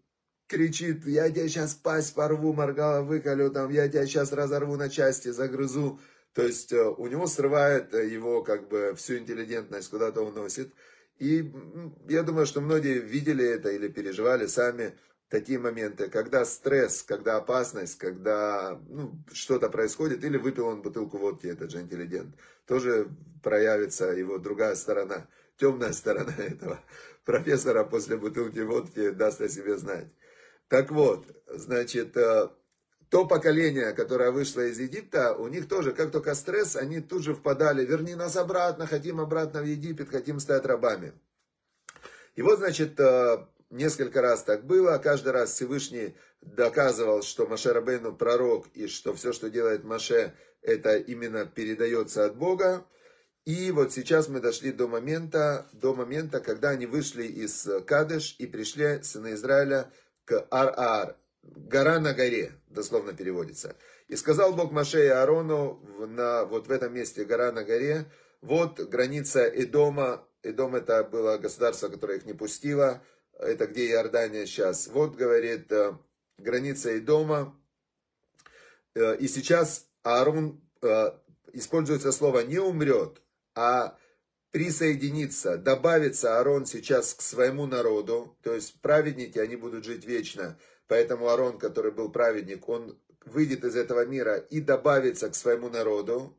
кричит, 0.47 1.05
я 1.05 1.29
тебя 1.29 1.47
сейчас 1.49 1.73
пасть 1.73 2.15
порву, 2.15 2.53
моргала 2.53 3.01
выколю, 3.01 3.51
там, 3.51 3.69
я 3.69 3.89
тебя 3.89 4.05
сейчас 4.05 4.31
разорву 4.31 4.77
на 4.77 4.89
части, 4.89 5.29
загрызу. 5.29 5.99
То 6.33 6.43
есть 6.43 6.71
э, 6.71 6.81
у 6.81 7.07
него 7.07 7.27
срывает 7.27 7.93
его 7.93 8.43
как 8.43 8.69
бы 8.69 8.93
всю 8.95 9.17
интеллигентность, 9.17 9.89
куда-то 9.89 10.21
уносит. 10.21 10.73
И 11.19 11.51
я 12.07 12.23
думаю, 12.23 12.45
что 12.45 12.61
многие 12.61 12.99
видели 12.99 13.45
это 13.45 13.69
или 13.69 13.89
переживали 13.89 14.47
сами 14.47 14.95
такие 15.29 15.59
моменты, 15.59 16.09
когда 16.09 16.45
стресс, 16.45 17.03
когда 17.03 17.37
опасность, 17.37 17.97
когда 17.97 18.81
ну, 18.87 19.23
что-то 19.31 19.69
происходит, 19.69 20.23
или 20.23 20.37
выпил 20.37 20.67
он 20.67 20.81
бутылку 20.81 21.17
водки, 21.17 21.47
этот 21.47 21.71
же 21.71 21.81
интеллигент, 21.81 22.35
тоже 22.65 23.09
проявится 23.43 24.05
его 24.05 24.37
другая 24.37 24.75
сторона, 24.75 25.27
темная 25.57 25.93
сторона 25.93 26.33
этого 26.37 26.79
профессора 27.25 27.83
после 27.83 28.17
бутылки 28.17 28.59
водки 28.59 29.11
даст 29.11 29.41
о 29.41 29.49
себе 29.49 29.77
знать. 29.77 30.07
Так 30.67 30.91
вот, 30.91 31.25
значит, 31.47 32.15
э, 32.15 32.49
то 33.09 33.25
поколение, 33.25 33.93
которое 33.93 34.31
вышло 34.31 34.61
из 34.61 34.79
Египта, 34.79 35.33
у 35.33 35.47
них 35.47 35.67
тоже, 35.67 35.93
как 35.93 36.11
только 36.11 36.35
стресс, 36.35 36.75
они 36.75 37.01
тут 37.01 37.23
же 37.23 37.33
впадали, 37.33 37.83
верни 37.83 38.13
нас 38.15 38.35
обратно, 38.35 38.85
хотим 38.85 39.19
обратно 39.19 39.61
в 39.61 39.65
Египет, 39.65 40.09
хотим 40.09 40.39
стать 40.39 40.65
рабами. 40.65 41.13
И 42.35 42.43
вот, 42.43 42.59
значит, 42.59 42.99
э, 42.99 43.45
несколько 43.71 44.21
раз 44.21 44.43
так 44.43 44.63
было, 44.65 44.97
каждый 44.99 45.31
раз 45.33 45.51
Всевышний 45.51 46.15
доказывал, 46.41 47.23
что 47.23 47.47
Маше 47.47 47.73
Рабейну 47.73 48.15
пророк, 48.15 48.67
и 48.75 48.87
что 48.87 49.13
все, 49.15 49.33
что 49.33 49.49
делает 49.49 49.83
Маше, 49.83 50.33
это 50.61 50.95
именно 50.97 51.45
передается 51.45 52.25
от 52.25 52.37
Бога. 52.37 52.85
И 53.45 53.71
вот 53.71 53.91
сейчас 53.91 54.27
мы 54.27 54.39
дошли 54.39 54.71
до 54.71 54.87
момента, 54.87 55.67
до 55.73 55.95
момента, 55.95 56.39
когда 56.39 56.69
они 56.69 56.85
вышли 56.85 57.23
из 57.23 57.67
Кадыш 57.87 58.35
и 58.37 58.45
пришли, 58.45 59.01
сыны 59.01 59.33
Израиля, 59.33 59.91
к 60.25 60.45
Ар-Аар, 60.51 61.17
гора 61.43 61.99
на 61.99 62.13
горе, 62.13 62.53
дословно 62.67 63.13
переводится. 63.13 63.75
И 64.07 64.15
сказал 64.15 64.53
Бог 64.53 64.71
Маше 64.71 65.05
и 65.05 65.09
Аарону 65.09 65.79
на, 66.07 66.45
вот 66.45 66.67
в 66.67 66.71
этом 66.71 66.93
месте, 66.93 67.25
гора 67.25 67.51
на 67.51 67.63
горе, 67.63 68.05
вот 68.41 68.79
граница 68.79 69.47
Эдома, 69.47 70.25
Эдом 70.41 70.75
это 70.75 71.03
было 71.03 71.37
государство, 71.37 71.89
которое 71.89 72.17
их 72.17 72.25
не 72.25 72.33
пустило, 72.33 73.03
это 73.33 73.67
где 73.67 73.87
Иордания 73.89 74.45
сейчас. 74.45 74.87
Вот, 74.87 75.15
говорит, 75.15 75.71
э, 75.71 75.97
граница 76.37 76.97
Идома. 76.97 77.59
Э, 78.95 79.17
и 79.17 79.27
сейчас 79.27 79.87
Аарон, 80.03 80.61
э, 80.81 81.11
используется 81.53 82.11
слово 82.11 82.39
не 82.39 82.59
умрет, 82.59 83.21
а 83.53 83.97
присоединиться, 84.51 85.57
добавится 85.57 86.37
Аарон 86.37 86.65
сейчас 86.65 87.13
к 87.13 87.21
своему 87.21 87.65
народу, 87.65 88.37
то 88.41 88.53
есть 88.53 88.81
праведники, 88.81 89.37
они 89.37 89.55
будут 89.55 89.85
жить 89.85 90.05
вечно, 90.05 90.57
поэтому 90.89 91.29
Аарон, 91.29 91.57
который 91.57 91.91
был 91.91 92.11
праведник, 92.11 92.67
он 92.67 92.99
выйдет 93.23 93.63
из 93.63 93.77
этого 93.77 94.05
мира 94.05 94.35
и 94.35 94.59
добавится 94.59 95.29
к 95.29 95.35
своему 95.35 95.69
народу, 95.69 96.37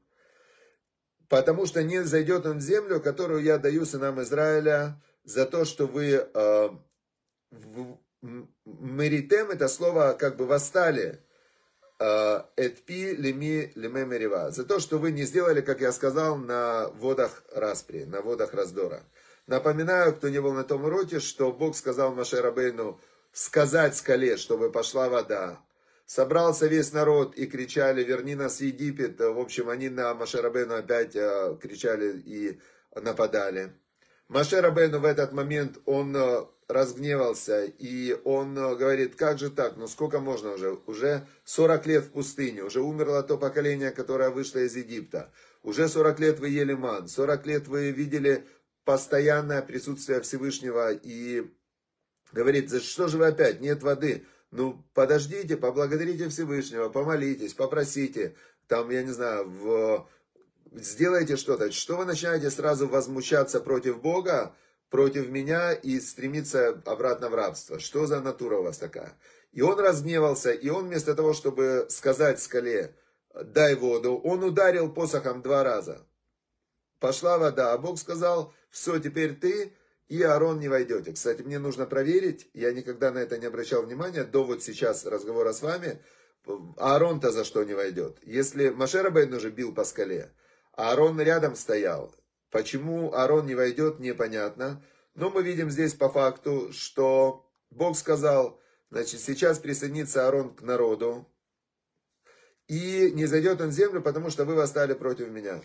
потому 1.29 1.65
что 1.65 1.83
не 1.83 2.05
зайдет 2.05 2.45
он 2.45 2.59
в 2.59 2.61
землю, 2.61 3.01
которую 3.01 3.43
я 3.43 3.57
даю 3.57 3.87
сынам 3.87 4.21
Израиля, 4.21 5.01
за 5.25 5.47
то, 5.47 5.65
что 5.65 5.87
вы 5.87 6.29
Меритем 8.67 9.51
это 9.51 9.67
слово 9.69 10.15
как 10.19 10.37
бы 10.37 10.47
восстали. 10.47 11.25
Этпи 11.99 13.15
леми 13.15 13.73
леме 13.75 14.05
мерива. 14.05 14.51
За 14.51 14.65
то, 14.65 14.79
что 14.79 14.99
вы 14.99 15.13
не 15.13 15.25
сделали, 15.25 15.61
как 15.61 15.81
я 15.81 15.93
сказал, 15.93 16.37
на 16.37 16.89
водах 16.89 17.43
распри, 17.55 18.05
на 18.05 18.23
водах 18.23 18.55
раздора. 18.55 19.03
Напоминаю, 19.47 20.15
кто 20.15 20.29
не 20.29 20.41
был 20.41 20.53
на 20.53 20.65
том 20.65 20.85
уроке, 20.85 21.21
что 21.21 21.53
Бог 21.53 21.77
сказал 21.77 22.15
Маше 22.15 22.41
Рабейну 22.41 23.01
сказать 23.33 23.97
скале, 23.97 24.37
чтобы 24.37 24.71
пошла 24.71 25.09
вода. 25.09 25.61
Собрался 26.07 26.67
весь 26.67 26.93
народ 26.93 27.37
и 27.37 27.47
кричали, 27.47 28.03
верни 28.03 28.35
нас 28.35 28.59
в 28.59 28.63
Египет. 28.63 29.21
В 29.21 29.39
общем, 29.39 29.69
они 29.69 29.89
на 29.89 30.13
Маше 30.15 30.43
Рабейну 30.43 30.75
опять 30.75 31.15
а, 31.15 31.57
кричали 31.57 32.19
и 32.19 32.61
нападали. 32.97 33.73
Маше 34.29 34.61
Рабейну 34.61 34.99
в 34.99 35.05
этот 35.05 35.33
момент, 35.33 35.79
он 35.85 36.17
а, 36.17 36.49
разгневался, 36.71 37.65
и 37.65 38.17
он 38.25 38.57
э, 38.57 38.77
говорит, 38.77 39.17
как 39.17 39.39
же 39.39 39.51
так, 39.51 39.77
ну 39.77 39.87
сколько 39.89 40.21
можно 40.21 40.53
уже, 40.53 40.79
уже 40.87 41.27
40 41.45 41.87
лет 41.87 42.05
в 42.05 42.11
пустыне, 42.11 42.63
уже 42.63 42.81
умерло 42.81 43.23
то 43.23 43.37
поколение, 43.37 43.91
которое 43.91 44.31
вышло 44.31 44.61
из 44.61 44.77
Египта, 44.77 45.33
уже 45.63 45.89
40 45.89 46.21
лет 46.21 46.39
вы 46.39 46.49
ели 46.49 46.75
ман, 46.75 47.09
40 47.09 47.47
лет 47.47 47.69
вы 47.69 47.91
видели 47.91 48.47
постоянное 48.85 49.63
присутствие 49.63 50.21
Всевышнего, 50.21 50.93
и 50.93 51.51
говорит, 52.33 52.71
за 52.71 52.81
что 52.81 53.09
же 53.09 53.19
вы 53.19 53.27
опять, 53.27 53.61
нет 53.61 53.83
воды, 53.83 54.27
ну 54.51 54.85
подождите, 54.95 55.57
поблагодарите 55.57 56.29
Всевышнего, 56.29 56.89
помолитесь, 56.89 57.55
попросите, 57.55 58.35
там, 58.67 58.91
я 58.91 59.03
не 59.03 59.11
знаю, 59.11 59.49
в... 59.49 60.09
сделайте 60.73 61.37
что-то, 61.37 61.71
что 61.73 61.97
вы 61.97 62.05
начинаете 62.05 62.51
сразу 62.51 62.89
возмущаться 62.89 63.61
против 63.61 64.01
Бога, 64.01 64.55
против 64.91 65.29
меня 65.29 65.73
и 65.73 66.01
стремиться 66.01 66.83
обратно 66.85 67.29
в 67.29 67.35
рабство. 67.35 67.79
Что 67.79 68.07
за 68.07 68.21
натура 68.21 68.59
у 68.59 68.63
вас 68.65 68.79
такая? 68.79 69.17
И 69.53 69.63
он 69.63 69.79
разгневался, 69.79 70.53
и 70.53 70.69
он 70.69 70.87
вместо 70.87 71.15
того, 71.15 71.33
чтобы 71.33 71.87
сказать 71.89 72.41
скале, 72.41 72.95
дай 73.35 73.75
воду, 73.75 74.17
он 74.17 74.43
ударил 74.45 74.93
посохом 74.93 75.43
два 75.43 75.65
раза. 75.65 76.07
Пошла 76.99 77.39
вода, 77.39 77.73
а 77.73 77.79
Бог 77.79 77.99
сказал, 77.99 78.53
все, 78.71 78.99
теперь 78.99 79.35
ты 79.35 79.73
и 80.11 80.23
Аарон 80.23 80.61
не 80.61 80.69
войдете. 80.69 81.13
Кстати, 81.13 81.41
мне 81.41 81.59
нужно 81.59 81.87
проверить, 81.87 82.51
я 82.53 82.73
никогда 82.73 83.11
на 83.11 83.19
это 83.21 83.39
не 83.39 83.47
обращал 83.47 83.83
внимания, 83.83 84.25
до 84.25 84.45
вот 84.45 84.63
сейчас 84.63 85.07
разговора 85.07 85.53
с 85.53 85.63
вами, 85.63 86.03
Аарон-то 86.77 87.33
за 87.33 87.45
что 87.45 87.65
не 87.65 87.75
войдет? 87.75 88.19
Если 88.23 88.69
Машера 88.69 89.11
Бейн 89.11 89.33
уже 89.33 89.51
бил 89.51 89.75
по 89.75 89.85
скале, 89.85 90.31
а 90.73 90.91
Аарон 90.91 91.19
рядом 91.21 91.57
стоял, 91.57 92.15
Почему 92.51 93.15
Аарон 93.15 93.47
не 93.47 93.55
войдет, 93.55 94.01
непонятно. 94.01 94.85
Но 95.15 95.31
мы 95.31 95.43
видим 95.43 95.71
здесь 95.71 95.95
по 95.95 96.09
факту, 96.09 96.73
что 96.73 97.49
Бог 97.71 97.97
сказал, 97.97 98.61
значит, 98.91 99.21
сейчас 99.21 99.59
присоединится 99.59 100.27
Аарон 100.27 100.55
к 100.55 100.63
народу, 100.63 101.27
и 102.67 103.11
не 103.15 103.27
зайдет 103.27 103.61
он 103.61 103.69
в 103.69 103.73
землю, 103.73 104.01
потому 104.01 104.31
что 104.31 104.45
вы 104.45 104.55
восстали 104.55 104.95
против 104.95 105.29
меня. 105.29 105.63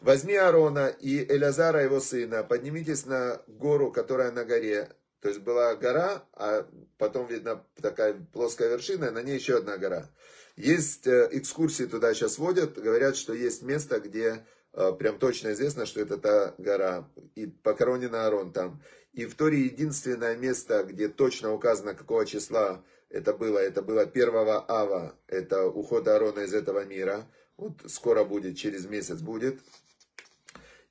Возьми 0.00 0.34
Аарона 0.34 0.88
и 0.88 1.24
Элязара, 1.24 1.82
его 1.82 2.00
сына, 2.00 2.44
поднимитесь 2.44 3.06
на 3.06 3.42
гору, 3.46 3.90
которая 3.90 4.30
на 4.30 4.44
горе. 4.44 4.88
То 5.20 5.28
есть 5.28 5.40
была 5.40 5.74
гора, 5.74 6.24
а 6.32 6.66
потом 6.96 7.26
видно 7.26 7.64
такая 7.82 8.14
плоская 8.32 8.68
вершина, 8.68 9.10
на 9.10 9.22
ней 9.22 9.34
еще 9.34 9.58
одна 9.58 9.76
гора. 9.76 10.08
Есть 10.56 11.06
э, 11.06 11.28
экскурсии 11.32 11.84
туда 11.84 12.14
сейчас 12.14 12.38
водят, 12.38 12.78
говорят, 12.78 13.16
что 13.16 13.32
есть 13.32 13.62
место, 13.62 13.98
где 13.98 14.44
Э, 14.72 14.92
прям 14.92 15.18
точно 15.18 15.52
известно, 15.52 15.86
что 15.86 16.00
это 16.00 16.18
та 16.18 16.54
гора, 16.58 17.08
и 17.34 17.46
похоронен 17.46 18.14
Аарон 18.14 18.52
там. 18.52 18.80
И 19.12 19.24
в 19.26 19.34
Торе 19.34 19.62
единственное 19.62 20.36
место, 20.36 20.84
где 20.84 21.08
точно 21.08 21.52
указано, 21.52 21.94
какого 21.94 22.24
числа 22.26 22.84
это 23.08 23.32
было, 23.32 23.58
это 23.58 23.82
было 23.82 24.02
1 24.02 24.28
ава, 24.68 25.16
это 25.26 25.66
уход 25.66 26.06
Аарона 26.06 26.40
из 26.40 26.54
этого 26.54 26.84
мира. 26.84 27.26
Вот 27.56 27.72
скоро 27.86 28.22
будет, 28.24 28.56
через 28.56 28.86
месяц 28.86 29.20
будет. 29.20 29.58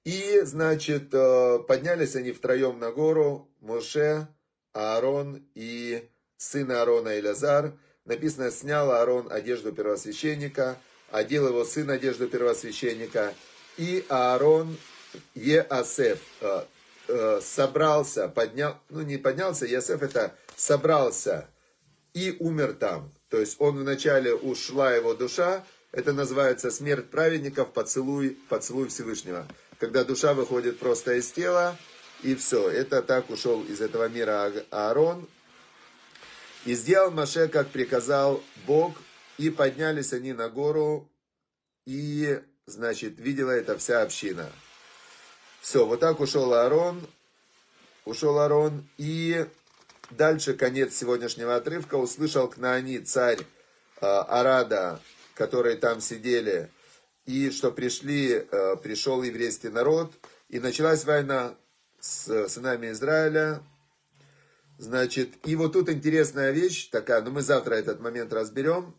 И, 0.07 0.39
значит, 0.43 1.09
э, 1.11 1.59
поднялись 1.67 2.15
они 2.15 2.31
втроем 2.31 2.79
на 2.79 2.91
гору, 2.91 3.49
Моше, 3.59 4.29
Аарон 4.71 5.45
и 5.53 6.07
сын 6.37 6.71
Аарона 6.71 7.19
Илязар. 7.19 7.73
Написано, 8.05 8.49
снял 8.51 8.89
Аарон 8.89 9.27
одежду 9.29 9.73
первосвященника, 9.73 10.77
одел 11.11 11.49
его 11.49 11.65
сын 11.65 11.89
одежду 11.89 12.29
первосвященника, 12.29 13.33
и 13.75 14.05
Аарон 14.07 14.77
Еасеф 15.35 16.19
э, 16.39 16.61
э, 17.09 17.41
собрался, 17.43 18.29
поднял, 18.29 18.77
ну 18.87 19.01
не 19.01 19.17
поднялся, 19.17 19.65
Еасеф 19.65 20.01
это 20.03 20.33
собрался 20.55 21.49
и 22.13 22.33
умер 22.39 22.77
там. 22.79 23.11
То 23.27 23.41
есть 23.41 23.57
он 23.59 23.79
вначале 23.79 24.33
ушла 24.33 24.95
его 24.95 25.13
душа, 25.13 25.65
это 25.91 26.13
называется 26.13 26.71
смерть 26.71 27.09
праведников, 27.09 27.73
поцелуй, 27.73 28.37
поцелуй 28.47 28.87
Всевышнего. 28.87 29.45
Когда 29.79 30.03
душа 30.03 30.33
выходит 30.33 30.79
просто 30.79 31.15
из 31.15 31.31
тела, 31.31 31.77
и 32.23 32.35
все. 32.35 32.69
Это 32.69 33.01
так 33.01 33.29
ушел 33.29 33.63
из 33.63 33.81
этого 33.81 34.07
мира 34.07 34.51
Аарон. 34.71 35.27
И 36.65 36.73
сделал 36.73 37.11
Маше, 37.11 37.47
как 37.47 37.69
приказал 37.69 38.43
Бог, 38.65 38.97
и 39.37 39.49
поднялись 39.49 40.13
они 40.13 40.33
на 40.33 40.49
гору, 40.49 41.07
и, 41.85 42.41
значит, 42.65 43.19
видела 43.19 43.51
это 43.51 43.77
вся 43.77 44.01
община. 44.01 44.51
Все, 45.61 45.85
вот 45.85 45.99
так 45.99 46.19
ушел 46.19 46.53
Аарон, 46.53 47.07
ушел 48.03 48.39
Аарон, 48.39 48.87
и 48.97 49.45
дальше 50.09 50.55
конец 50.55 50.95
сегодняшнего 50.95 51.55
отрывка. 51.55 51.95
Услышал 51.95 52.47
к 52.49 52.57
Наани 52.57 52.99
царь 52.99 53.41
э, 54.01 54.05
Арада, 54.05 54.99
которые 55.35 55.77
там 55.77 56.01
сидели, 56.01 56.69
и 57.27 57.51
что 57.51 57.71
пришли, 57.71 58.31
э, 58.31 58.75
пришел 58.81 59.21
еврейский 59.21 59.69
народ, 59.69 60.13
и 60.47 60.59
началась 60.59 61.03
война 61.03 61.55
с 61.99 62.47
сынами 62.47 62.91
Израиля. 62.91 63.61
Значит, 64.77 65.33
и 65.45 65.55
вот 65.55 65.73
тут 65.73 65.89
интересная 65.89 66.51
вещь 66.51 66.89
такая, 66.89 67.21
но 67.21 67.31
мы 67.31 67.41
завтра 67.41 67.75
этот 67.75 67.99
момент 67.99 68.31
разберем, 68.31 68.95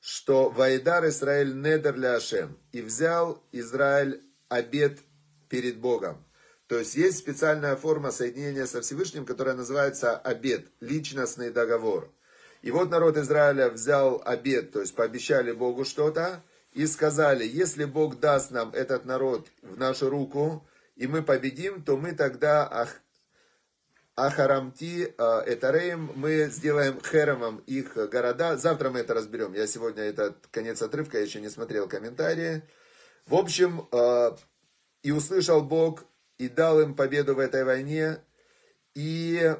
что 0.00 0.50
Вайдар 0.50 1.06
Израиль 1.08 1.54
недер 1.54 1.96
ля 1.96 2.16
Ашем, 2.16 2.58
и 2.72 2.82
взял 2.82 3.42
Израиль 3.52 4.22
обед 4.48 4.98
перед 5.48 5.78
Богом. 5.78 6.24
То 6.66 6.78
есть 6.78 6.96
есть 6.96 7.18
специальная 7.18 7.76
форма 7.76 8.10
соединения 8.10 8.66
со 8.66 8.80
Всевышним, 8.80 9.24
которая 9.24 9.54
называется 9.54 10.16
обед, 10.16 10.66
личностный 10.80 11.50
договор. 11.50 12.12
И 12.62 12.72
вот 12.72 12.90
народ 12.90 13.16
Израиля 13.16 13.70
взял 13.70 14.20
обед, 14.24 14.72
то 14.72 14.80
есть 14.80 14.94
пообещали 14.96 15.52
Богу 15.52 15.84
что-то, 15.84 16.42
и 16.78 16.86
сказали, 16.86 17.44
если 17.44 17.86
Бог 17.86 18.20
даст 18.20 18.52
нам 18.52 18.70
этот 18.70 19.04
народ 19.04 19.48
в 19.62 19.76
нашу 19.76 20.08
руку, 20.08 20.64
и 20.94 21.08
мы 21.08 21.24
победим, 21.24 21.82
то 21.82 21.96
мы 21.96 22.12
тогда 22.12 22.68
ах, 22.70 23.00
Ахарамти, 24.14 25.12
а, 25.18 25.42
Этареем, 25.44 26.12
мы 26.14 26.46
сделаем 26.46 27.00
Херамом 27.00 27.56
их 27.66 27.94
города. 27.94 28.56
Завтра 28.56 28.90
мы 28.90 29.00
это 29.00 29.12
разберем. 29.12 29.54
Я 29.54 29.66
сегодня, 29.66 30.04
это 30.04 30.36
конец 30.52 30.80
отрывка, 30.80 31.18
я 31.18 31.24
еще 31.24 31.40
не 31.40 31.48
смотрел 31.48 31.88
комментарии. 31.88 32.62
В 33.26 33.34
общем, 33.34 33.88
а, 33.90 34.36
и 35.02 35.10
услышал 35.10 35.62
Бог, 35.62 36.04
и 36.36 36.48
дал 36.48 36.80
им 36.80 36.94
победу 36.94 37.34
в 37.34 37.40
этой 37.40 37.64
войне, 37.64 38.18
и 38.94 39.52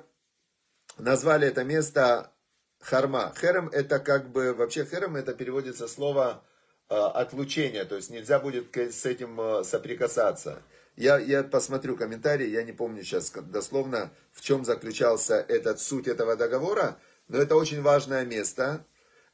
назвали 0.99 1.49
это 1.49 1.65
место 1.65 2.31
Харма. 2.79 3.35
Херем 3.41 3.71
это 3.71 3.99
как 3.99 4.31
бы, 4.31 4.55
вообще 4.55 4.85
херем 4.85 5.17
это 5.17 5.35
переводится 5.35 5.89
слово 5.89 6.45
отлучение, 6.89 7.85
то 7.85 7.97
есть 7.97 8.11
нельзя 8.11 8.39
будет 8.39 8.77
с 8.77 9.05
этим 9.05 9.65
соприкасаться. 9.65 10.63
Я, 10.97 11.19
я 11.19 11.45
посмотрю 11.45 11.97
комментарии, 11.97 12.49
я 12.49 12.63
не 12.63 12.73
помню 12.73 13.03
сейчас 13.03 13.31
дословно, 13.31 14.11
в 14.33 14.41
чем 14.41 14.65
заключался 14.65 15.37
этот 15.37 15.81
суть 15.81 16.09
этого 16.09 16.35
договора, 16.35 16.99
но 17.29 17.39
это 17.39 17.57
очень 17.57 17.83
важное 17.83 18.25
место. 18.25 18.85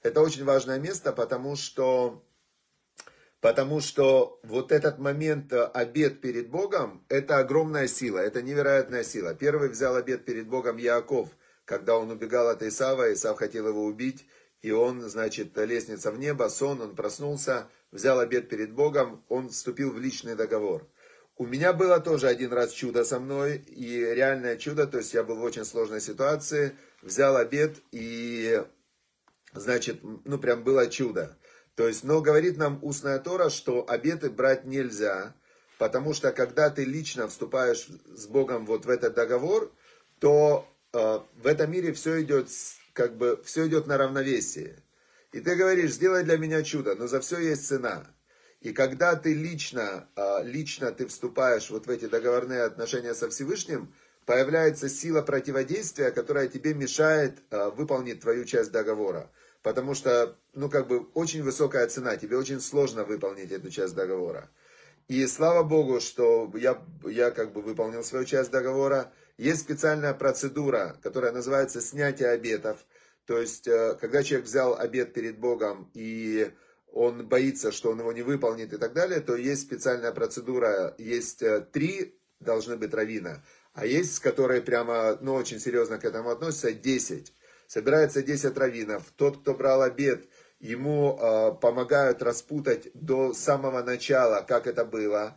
Это 0.05 0.21
очень 0.21 0.45
важное 0.45 0.79
место, 0.79 1.15
потому 1.15 1.57
что, 1.57 2.23
потому 3.41 3.81
что 3.81 4.39
вот 4.43 4.71
этот 4.71 4.99
момент 4.99 5.51
э, 5.51 5.65
обед 5.65 6.21
перед 6.21 6.51
Богом, 6.51 7.03
это 7.09 7.39
огромная 7.39 7.89
сила, 7.89 8.19
это 8.19 8.43
невероятная 8.43 9.03
сила. 9.03 9.35
Первый 9.35 9.71
взял 9.71 9.97
обед 9.97 10.27
перед 10.27 10.47
Богом 10.47 10.77
Яаков, 10.77 11.31
когда 11.65 11.97
он 11.97 12.11
убегал 12.11 12.51
от 12.51 12.63
Исава, 12.63 13.15
Исав 13.15 13.39
хотел 13.39 13.67
его 13.67 13.87
убить, 13.87 14.27
и 14.65 14.71
он, 14.71 15.03
значит, 15.03 15.55
лестница 15.59 16.11
в 16.11 16.19
небо, 16.19 16.49
сон, 16.49 16.81
он 16.81 16.97
проснулся, 16.97 17.69
взял 17.93 18.19
обед 18.19 18.49
перед 18.49 18.73
Богом, 18.73 19.23
он 19.29 19.51
вступил 19.51 19.93
в 19.93 19.99
личный 19.99 20.37
договор. 20.37 20.89
У 21.37 21.45
меня 21.45 21.75
было 21.75 22.01
тоже 22.01 22.29
один 22.29 22.51
раз 22.51 22.73
чудо 22.73 23.05
со 23.05 23.21
мной, 23.21 23.59
и 23.59 23.99
реальное 23.99 24.57
чудо, 24.57 24.87
то 24.87 24.97
есть 24.97 25.13
я 25.13 25.23
был 25.23 25.37
в 25.37 25.43
очень 25.43 25.67
сложной 25.67 26.01
ситуации, 26.01 26.75
взял 27.03 27.37
обед, 27.37 27.77
и, 27.93 28.65
значит, 29.53 29.99
ну 30.03 30.39
прям 30.39 30.65
было 30.65 30.87
чудо. 30.87 31.37
То 31.75 31.87
есть, 31.87 32.03
но 32.03 32.23
говорит 32.23 32.57
нам 32.57 32.79
устная 32.81 33.19
Тора, 33.19 33.51
что 33.51 33.85
обеты 33.87 34.31
брать 34.31 34.65
нельзя, 34.65 35.35
потому 35.77 36.15
что 36.15 36.33
когда 36.33 36.71
ты 36.71 36.85
лично 36.85 37.29
вступаешь 37.29 37.87
с 38.07 38.27
Богом 38.29 38.65
вот 38.65 38.87
в 38.87 38.89
этот 38.89 39.13
договор, 39.13 39.71
то 40.21 40.67
э, 40.95 41.19
в 41.35 41.47
этом 41.47 41.71
мире 41.71 41.93
все 41.93 42.23
идет, 42.23 42.49
как 42.95 43.19
бы, 43.19 43.43
все 43.45 43.67
идет 43.67 43.87
на 43.87 43.99
равновесие. 43.99 44.83
И 45.33 45.41
ты 45.41 45.57
говоришь, 45.57 45.93
сделай 45.93 46.23
для 46.23 46.39
меня 46.39 46.63
чудо, 46.63 46.95
но 46.95 47.07
за 47.07 47.21
все 47.21 47.39
есть 47.39 47.67
цена. 47.67 48.07
И 48.61 48.73
когда 48.73 49.15
ты 49.17 49.35
лично, 49.35 50.09
а, 50.17 50.43
лично 50.43 50.91
ты 50.93 51.07
вступаешь 51.07 51.69
вот 51.71 51.87
в 51.87 51.91
эти 51.91 52.07
договорные 52.07 52.63
отношения 52.63 53.13
со 53.13 53.29
Всевышним, 53.29 53.93
появляется 54.25 54.89
сила 54.89 55.21
противодействия, 55.21 56.11
которая 56.13 56.49
тебе 56.49 56.73
мешает 56.73 57.43
а, 57.51 57.71
выполнить 57.71 58.21
твою 58.21 58.45
часть 58.45 58.71
договора. 58.71 59.31
Потому 59.63 59.95
что, 59.95 60.39
ну, 60.55 60.71
как 60.71 60.87
бы, 60.87 61.01
очень 61.15 61.43
высокая 61.43 61.87
цена, 61.89 62.17
тебе 62.17 62.39
очень 62.39 62.61
сложно 62.61 63.05
выполнить 63.05 63.51
эту 63.51 63.71
часть 63.71 63.95
договора. 63.95 64.51
И 65.09 65.27
слава 65.27 65.63
Богу, 65.63 66.01
что 66.01 66.51
я, 66.55 66.83
я 67.05 67.31
как 67.33 67.53
бы 67.53 67.61
выполнил 67.61 68.05
свою 68.05 68.25
часть 68.25 68.51
договора. 68.51 69.13
Есть 69.37 69.63
специальная 69.63 70.15
процедура, 70.15 70.99
которая 71.03 71.33
называется 71.33 71.81
снятие 71.81 72.29
обетов. 72.29 72.85
То 73.27 73.39
есть, 73.39 73.67
э, 73.67 73.97
когда 74.01 74.23
человек 74.23 74.47
взял 74.47 74.75
обет 74.75 75.13
перед 75.13 75.39
Богом 75.39 75.91
и 75.95 76.53
он 76.93 77.27
боится, 77.27 77.73
что 77.73 77.91
он 77.91 77.99
его 77.99 78.13
не 78.13 78.23
выполнит 78.23 78.73
и 78.73 78.77
так 78.77 78.93
далее, 78.93 79.21
то 79.21 79.35
есть 79.35 79.63
специальная 79.63 80.13
процедура, 80.13 80.95
есть 80.99 81.43
э, 81.43 81.61
три 81.61 82.17
должны 82.39 82.77
быть 82.77 82.95
равина, 82.95 83.43
а 83.73 83.87
есть, 83.87 84.21
которые 84.21 84.63
прямо, 84.63 85.19
ну, 85.21 85.35
очень 85.35 85.59
серьезно 85.59 85.99
к 85.99 86.05
этому 86.05 86.31
относятся, 86.31 86.73
10. 86.73 87.35
Собирается 87.67 88.23
10 88.23 88.57
раввинов. 88.57 89.11
Тот, 89.17 89.41
кто 89.41 89.55
брал 89.55 89.83
обед, 89.83 90.29
ему 90.61 91.19
э, 91.19 91.55
помогают 91.61 92.23
распутать 92.23 92.89
до 92.95 93.35
самого 93.35 93.83
начала, 93.83 94.45
как 94.47 94.69
это 94.69 94.85
было. 94.85 95.37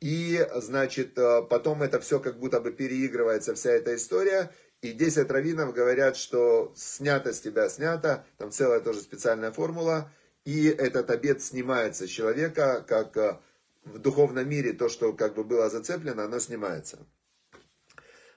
И, 0.00 0.46
значит, 0.56 1.18
э, 1.18 1.42
потом 1.42 1.82
это 1.82 2.00
все 2.00 2.20
как 2.20 2.38
будто 2.38 2.60
бы 2.60 2.72
переигрывается, 2.72 3.54
вся 3.54 3.72
эта 3.72 3.94
история. 3.96 4.50
И 4.80 4.92
10 4.92 5.28
раввинов 5.30 5.74
говорят, 5.74 6.16
что 6.16 6.72
снято 6.76 7.32
с 7.32 7.40
тебя, 7.40 7.68
снято. 7.68 8.24
Там 8.36 8.52
целая 8.52 8.80
тоже 8.80 9.00
специальная 9.00 9.50
формула 9.50 10.10
и 10.48 10.66
этот 10.68 11.10
обед 11.10 11.42
снимается 11.42 12.06
с 12.06 12.10
человека, 12.10 12.82
как 12.88 13.16
э, 13.18 13.38
в 13.84 13.98
духовном 13.98 14.48
мире 14.48 14.72
то, 14.72 14.88
что 14.88 15.12
как 15.12 15.34
бы 15.34 15.44
было 15.44 15.68
зацеплено, 15.68 16.24
оно 16.24 16.38
снимается. 16.38 17.06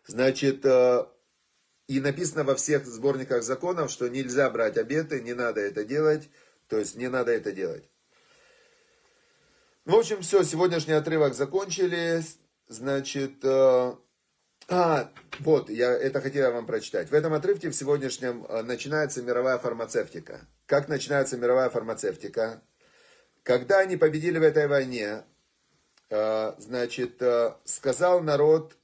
Значит, 0.05 0.65
э, 0.65 1.05
и 1.87 2.01
написано 2.01 2.43
во 2.43 2.55
всех 2.55 2.85
сборниках 2.85 3.43
законов, 3.43 3.91
что 3.91 4.09
нельзя 4.09 4.49
брать 4.49 4.77
обеты, 4.77 5.21
не 5.21 5.33
надо 5.33 5.61
это 5.61 5.85
делать, 5.85 6.29
то 6.67 6.77
есть 6.77 6.97
не 6.97 7.07
надо 7.07 7.31
это 7.31 7.53
делать. 7.53 7.89
Ну, 9.85 9.95
в 9.95 9.99
общем, 9.99 10.21
все, 10.21 10.43
сегодняшний 10.43 10.93
отрывок 10.93 11.33
закончили. 11.33 12.21
Значит, 12.67 13.43
э, 13.43 13.95
а, 14.67 15.11
вот, 15.39 15.71
я 15.71 15.91
это 15.91 16.21
хотел 16.21 16.51
вам 16.53 16.67
прочитать. 16.67 17.09
В 17.09 17.13
этом 17.15 17.33
отрывке 17.33 17.69
в 17.69 17.75
сегодняшнем 17.75 18.45
э, 18.47 18.61
начинается 18.61 19.23
мировая 19.23 19.57
фармацевтика. 19.57 20.41
Как 20.67 20.87
начинается 20.87 21.35
мировая 21.35 21.69
фармацевтика? 21.71 22.61
Когда 23.41 23.79
они 23.79 23.97
победили 23.97 24.37
в 24.37 24.43
этой 24.43 24.67
войне, 24.67 25.23
э, 26.11 26.53
значит, 26.59 27.19
э, 27.23 27.55
сказал 27.65 28.21
народ 28.21 28.77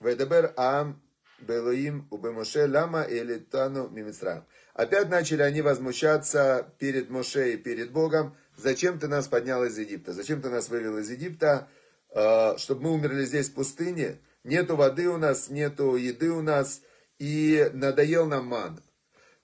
Ведебер 0.00 0.54
Ам 0.56 1.00
Белуим 1.38 2.08
Убемоше 2.10 2.66
Лама 2.66 3.06
Элитану 3.08 3.88
Мимисра. 3.90 4.44
Опять 4.74 5.08
начали 5.08 5.42
они 5.42 5.62
возмущаться 5.62 6.72
перед 6.78 7.10
Моше 7.10 7.54
и 7.54 7.56
перед 7.56 7.92
Богом. 7.92 8.36
Зачем 8.58 8.98
ты 8.98 9.06
нас 9.06 9.28
поднял 9.28 9.62
из 9.64 9.78
Египта? 9.78 10.12
Зачем 10.12 10.42
ты 10.42 10.50
нас 10.50 10.68
вывел 10.68 10.98
из 10.98 11.08
Египта? 11.08 11.68
А, 12.10 12.58
чтобы 12.58 12.82
мы 12.82 12.92
умерли 12.94 13.24
здесь 13.24 13.48
в 13.48 13.54
пустыне, 13.54 14.18
нету 14.42 14.74
воды 14.74 15.08
у 15.08 15.16
нас, 15.16 15.48
нету 15.48 15.94
еды 15.94 16.32
у 16.32 16.42
нас, 16.42 16.82
и 17.20 17.70
надоел 17.72 18.26
нам 18.26 18.46
ман. 18.46 18.82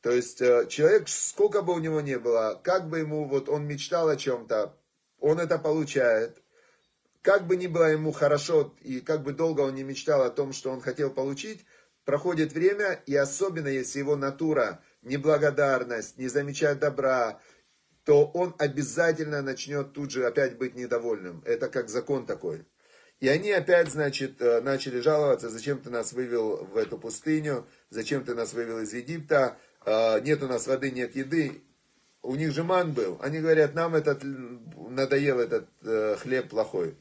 То 0.01 0.11
есть 0.11 0.43
э, 0.43 0.67
человек, 0.69 1.09
сколько 1.09 1.63
бы 1.63 1.75
у 1.75 1.79
него 1.79 2.01
ни 2.01 2.17
было, 2.17 2.61
как 2.65 2.89
бы 2.89 2.99
ему, 2.99 3.25
вот 3.27 3.49
он 3.49 3.69
мечтал 3.69 4.09
о 4.09 4.17
чем-то, 4.17 4.77
он 5.21 5.39
это 5.39 5.59
получает. 5.59 6.43
Как 7.23 7.47
бы 7.47 7.57
ни 7.57 7.69
было 7.69 7.85
ему 7.85 8.11
хорошо, 8.11 8.75
и 8.81 9.01
как 9.01 9.23
бы 9.23 9.33
долго 9.33 9.61
он 9.61 9.77
не 9.77 9.85
мечтал 9.85 10.23
о 10.23 10.31
том, 10.31 10.53
что 10.53 10.73
он 10.73 10.81
хотел 10.81 11.11
получить, 11.11 11.65
проходит 12.05 12.53
время, 12.53 13.01
и 13.07 13.15
особенно 13.15 13.69
если 13.69 14.01
его 14.01 14.17
натура 14.17 14.83
неблагодарность, 15.03 16.19
не 16.19 16.27
замечать 16.27 16.81
добра, 16.81 17.41
то 18.05 18.27
он 18.27 18.55
обязательно 18.59 19.43
начнет 19.43 19.93
тут 19.93 20.11
же 20.11 20.27
опять 20.27 20.59
быть 20.59 20.75
недовольным. 20.75 21.43
Это 21.47 21.69
как 21.69 21.89
закон 21.89 22.27
такой. 22.27 22.65
И 23.21 23.29
они 23.29 23.51
опять, 23.51 23.89
значит, 23.89 24.43
э, 24.43 24.61
начали 24.61 25.01
жаловаться, 25.01 25.49
зачем 25.49 25.79
ты 25.79 25.89
нас 25.89 26.13
вывел 26.13 26.65
в 26.65 26.77
эту 26.77 26.99
пустыню, 26.99 27.67
зачем 27.89 28.25
ты 28.25 28.35
нас 28.35 28.53
вывел 28.53 28.81
из 28.81 28.93
Египта, 28.93 29.57
э, 29.87 30.21
нет 30.21 30.43
у 30.43 30.47
нас 30.47 30.67
воды, 30.67 30.91
нет 30.91 31.17
еды. 31.17 31.63
У 32.23 32.35
них 32.35 32.53
же 32.53 32.65
ман 32.65 32.93
был. 32.93 33.19
Они 33.23 33.39
говорят, 33.41 33.75
нам 33.75 33.95
этот 33.95 34.23
надоел 34.23 35.41
этот 35.41 35.69
э, 35.83 36.17
хлеб 36.19 36.51
плохой. 36.51 36.97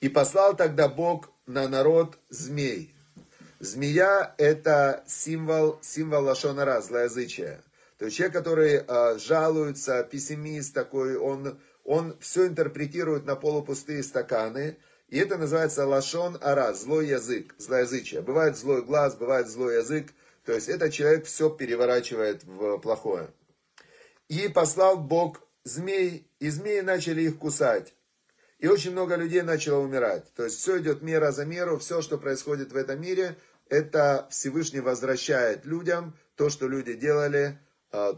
И 0.00 0.08
послал 0.08 0.56
тогда 0.56 0.88
Бог 0.88 1.32
на 1.46 1.68
народ 1.68 2.18
змей. 2.28 2.94
Змея 3.58 4.34
это 4.36 5.02
символ, 5.06 5.78
символ 5.82 6.24
лошонара, 6.24 6.80
злоязычия. 6.80 7.62
То 8.04 8.08
есть 8.08 8.18
человек, 8.18 8.36
который 8.36 8.84
э, 8.86 9.18
жалуется, 9.18 10.04
пессимист 10.04 10.74
такой, 10.74 11.16
он, 11.16 11.58
он 11.84 12.14
все 12.20 12.46
интерпретирует 12.46 13.24
на 13.24 13.34
полупустые 13.34 14.02
стаканы. 14.02 14.76
И 15.08 15.16
это 15.16 15.38
называется 15.38 15.86
лашон 15.86 16.36
ара, 16.42 16.74
злой 16.74 17.06
язык, 17.06 17.54
злоязычие. 17.56 18.20
Бывает 18.20 18.58
злой 18.58 18.84
глаз, 18.84 19.14
бывает 19.16 19.48
злой 19.48 19.78
язык. 19.78 20.12
То 20.44 20.52
есть 20.52 20.68
этот 20.68 20.92
человек 20.92 21.24
все 21.24 21.48
переворачивает 21.48 22.44
в 22.44 22.76
плохое. 22.76 23.30
И 24.28 24.48
послал 24.48 24.98
Бог 24.98 25.40
змей, 25.62 26.30
и 26.40 26.50
змеи 26.50 26.80
начали 26.80 27.22
их 27.22 27.38
кусать. 27.38 27.94
И 28.58 28.68
очень 28.68 28.90
много 28.92 29.16
людей 29.16 29.40
начало 29.40 29.78
умирать. 29.78 30.30
То 30.34 30.44
есть 30.44 30.58
все 30.58 30.78
идет 30.78 31.00
мера 31.00 31.32
за 31.32 31.46
меру, 31.46 31.78
все, 31.78 32.02
что 32.02 32.18
происходит 32.18 32.70
в 32.70 32.76
этом 32.76 33.00
мире, 33.00 33.38
это 33.70 34.28
Всевышний 34.30 34.80
возвращает 34.80 35.64
людям 35.64 36.14
то, 36.36 36.50
что 36.50 36.68
люди 36.68 36.92
делали 36.92 37.58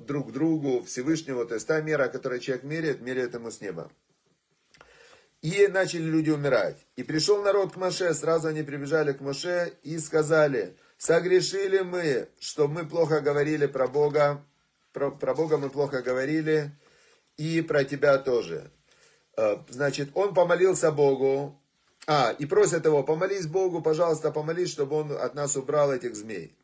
друг 0.06 0.32
другу, 0.32 0.82
Всевышнего. 0.82 1.44
То 1.44 1.54
есть 1.54 1.66
та 1.66 1.80
мера, 1.80 2.08
которую 2.08 2.40
человек 2.40 2.64
меряет, 2.64 3.00
меряет 3.00 3.34
ему 3.34 3.50
с 3.50 3.60
неба. 3.60 3.90
И 5.42 5.66
начали 5.68 6.02
люди 6.02 6.30
умирать. 6.30 6.78
И 6.96 7.02
пришел 7.02 7.42
народ 7.42 7.74
к 7.74 7.76
Моше, 7.76 8.14
сразу 8.14 8.48
они 8.48 8.62
прибежали 8.62 9.12
к 9.12 9.20
Моше 9.20 9.74
и 9.82 9.98
сказали, 9.98 10.76
согрешили 10.96 11.80
мы, 11.80 12.28
что 12.40 12.68
мы 12.68 12.86
плохо 12.86 13.20
говорили 13.20 13.66
про 13.66 13.86
Бога, 13.86 14.44
про, 14.92 15.10
про 15.10 15.34
Бога 15.34 15.58
мы 15.58 15.70
плохо 15.70 16.02
говорили, 16.02 16.72
и 17.36 17.60
про 17.60 17.84
тебя 17.84 18.18
тоже. 18.18 18.70
А, 19.36 19.64
значит, 19.68 20.08
он 20.14 20.32
помолился 20.34 20.90
Богу, 20.90 21.60
а, 22.06 22.34
и 22.38 22.46
просят 22.46 22.86
его, 22.86 23.02
помолись 23.02 23.46
Богу, 23.46 23.82
пожалуйста, 23.82 24.30
помолись, 24.30 24.70
чтобы 24.70 24.96
он 24.96 25.12
от 25.12 25.34
нас 25.34 25.56
убрал 25.56 25.92
этих 25.92 26.16
змей. 26.16 26.56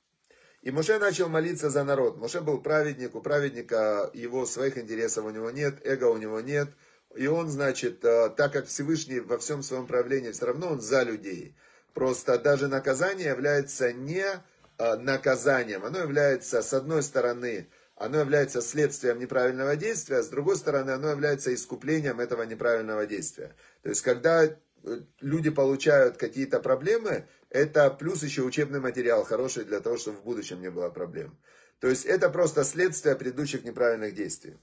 И 0.63 0.71
Моше 0.71 0.99
начал 0.99 1.29
молиться 1.29 1.71
за 1.71 1.83
народ. 1.83 2.19
Моше 2.19 2.41
был 2.41 2.61
праведник, 2.61 3.17
у 3.17 3.21
праведника 3.21 4.09
его 4.15 4.47
своих 4.47 4.79
интересов 4.79 5.25
у 5.25 5.31
него 5.31 5.51
нет, 5.51 5.85
эго 5.85 6.05
у 6.05 6.17
него 6.17 6.41
нет. 6.41 6.69
И 7.17 7.27
он, 7.27 7.49
значит, 7.49 8.05
э, 8.05 8.31
так 8.31 8.53
как 8.53 8.67
Всевышний 8.67 9.19
во 9.19 9.39
всем 9.39 9.63
своем 9.63 9.89
проявлении, 9.89 10.31
все 10.31 10.47
равно 10.47 10.69
он 10.69 10.81
за 10.81 11.03
людей. 11.03 11.57
Просто 11.95 12.39
даже 12.39 12.69
наказание 12.69 13.29
является 13.29 13.93
не 13.93 14.25
э, 14.25 14.97
наказанием. 14.97 15.85
Оно 15.85 15.99
является, 15.99 16.63
с 16.63 16.73
одной 16.73 17.03
стороны, 17.03 17.69
оно 17.97 18.21
является 18.21 18.63
следствием 18.63 19.19
неправильного 19.19 19.75
действия, 19.75 20.19
а 20.19 20.23
с 20.23 20.29
другой 20.29 20.57
стороны, 20.57 20.93
оно 20.93 21.11
является 21.11 21.53
искуплением 21.53 22.21
этого 22.21 22.45
неправильного 22.45 23.05
действия. 23.07 23.55
То 23.83 23.91
есть, 23.91 24.03
когда 24.03 24.49
люди 25.21 25.51
получают 25.51 26.17
какие-то 26.17 26.61
проблемы, 26.61 27.27
это 27.51 27.91
плюс 27.91 28.23
еще 28.23 28.43
учебный 28.43 28.81
материал 28.81 29.25
хороший 29.25 29.65
для 29.65 29.81
того, 29.81 29.97
чтобы 29.97 30.19
в 30.19 30.25
будущем 30.25 30.61
не 30.61 30.71
было 30.71 30.89
проблем. 30.91 31.39
То 31.81 31.89
есть 31.89 32.05
это 32.05 32.31
просто 32.31 32.65
следствие 32.65 33.17
предыдущих 33.17 33.65
неправильных 33.65 34.15
действий. 34.15 34.57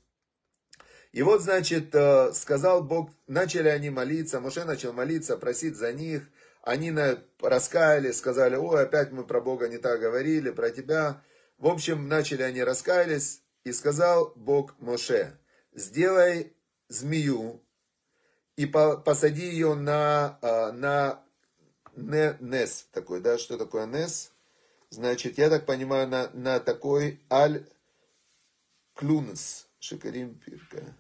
И 1.12 1.21
вот, 1.21 1.41
значит, 1.41 1.93
э, 1.93 2.32
сказал 2.34 2.84
Бог, 2.84 3.10
начали 3.27 3.67
они 3.67 3.89
молиться, 3.89 4.39
Моше 4.39 4.63
начал 4.63 4.93
молиться, 4.93 5.38
просить 5.38 5.75
за 5.75 5.91
них. 5.91 6.23
Они 6.62 6.93
раскаялись, 7.41 8.17
сказали, 8.17 8.55
ой, 8.55 8.84
опять 8.84 9.12
мы 9.12 9.25
про 9.25 9.41
Бога 9.41 9.67
не 9.67 9.77
так 9.77 9.99
говорили, 9.99 10.51
про 10.51 10.69
тебя. 10.69 11.23
В 11.58 11.67
общем, 11.67 12.08
начали 12.08 12.43
они 12.43 12.63
раскаялись, 12.63 13.41
и 13.63 13.71
сказал 13.71 14.34
Бог 14.36 14.79
Моше, 14.79 15.38
сделай 15.73 16.53
змею, 16.88 17.63
и 18.60 18.65
посади 18.65 19.45
ее 19.45 19.74
на, 19.74 20.38
а, 20.41 20.74
на 20.74 21.24
нес 21.95 22.89
такой, 22.91 23.22
да, 23.22 23.38
что 23.38 23.58
такое 23.58 23.86
нес? 23.86 24.34
Значит, 24.89 25.38
я 25.38 25.50
так 25.50 25.65
понимаю, 25.65 26.10
на, 26.10 26.30
на 26.32 26.60
такой 26.60 27.24
аль 27.32 27.65
клунс, 28.95 29.69
шикарим 29.80 30.38
пирка, 30.39 30.93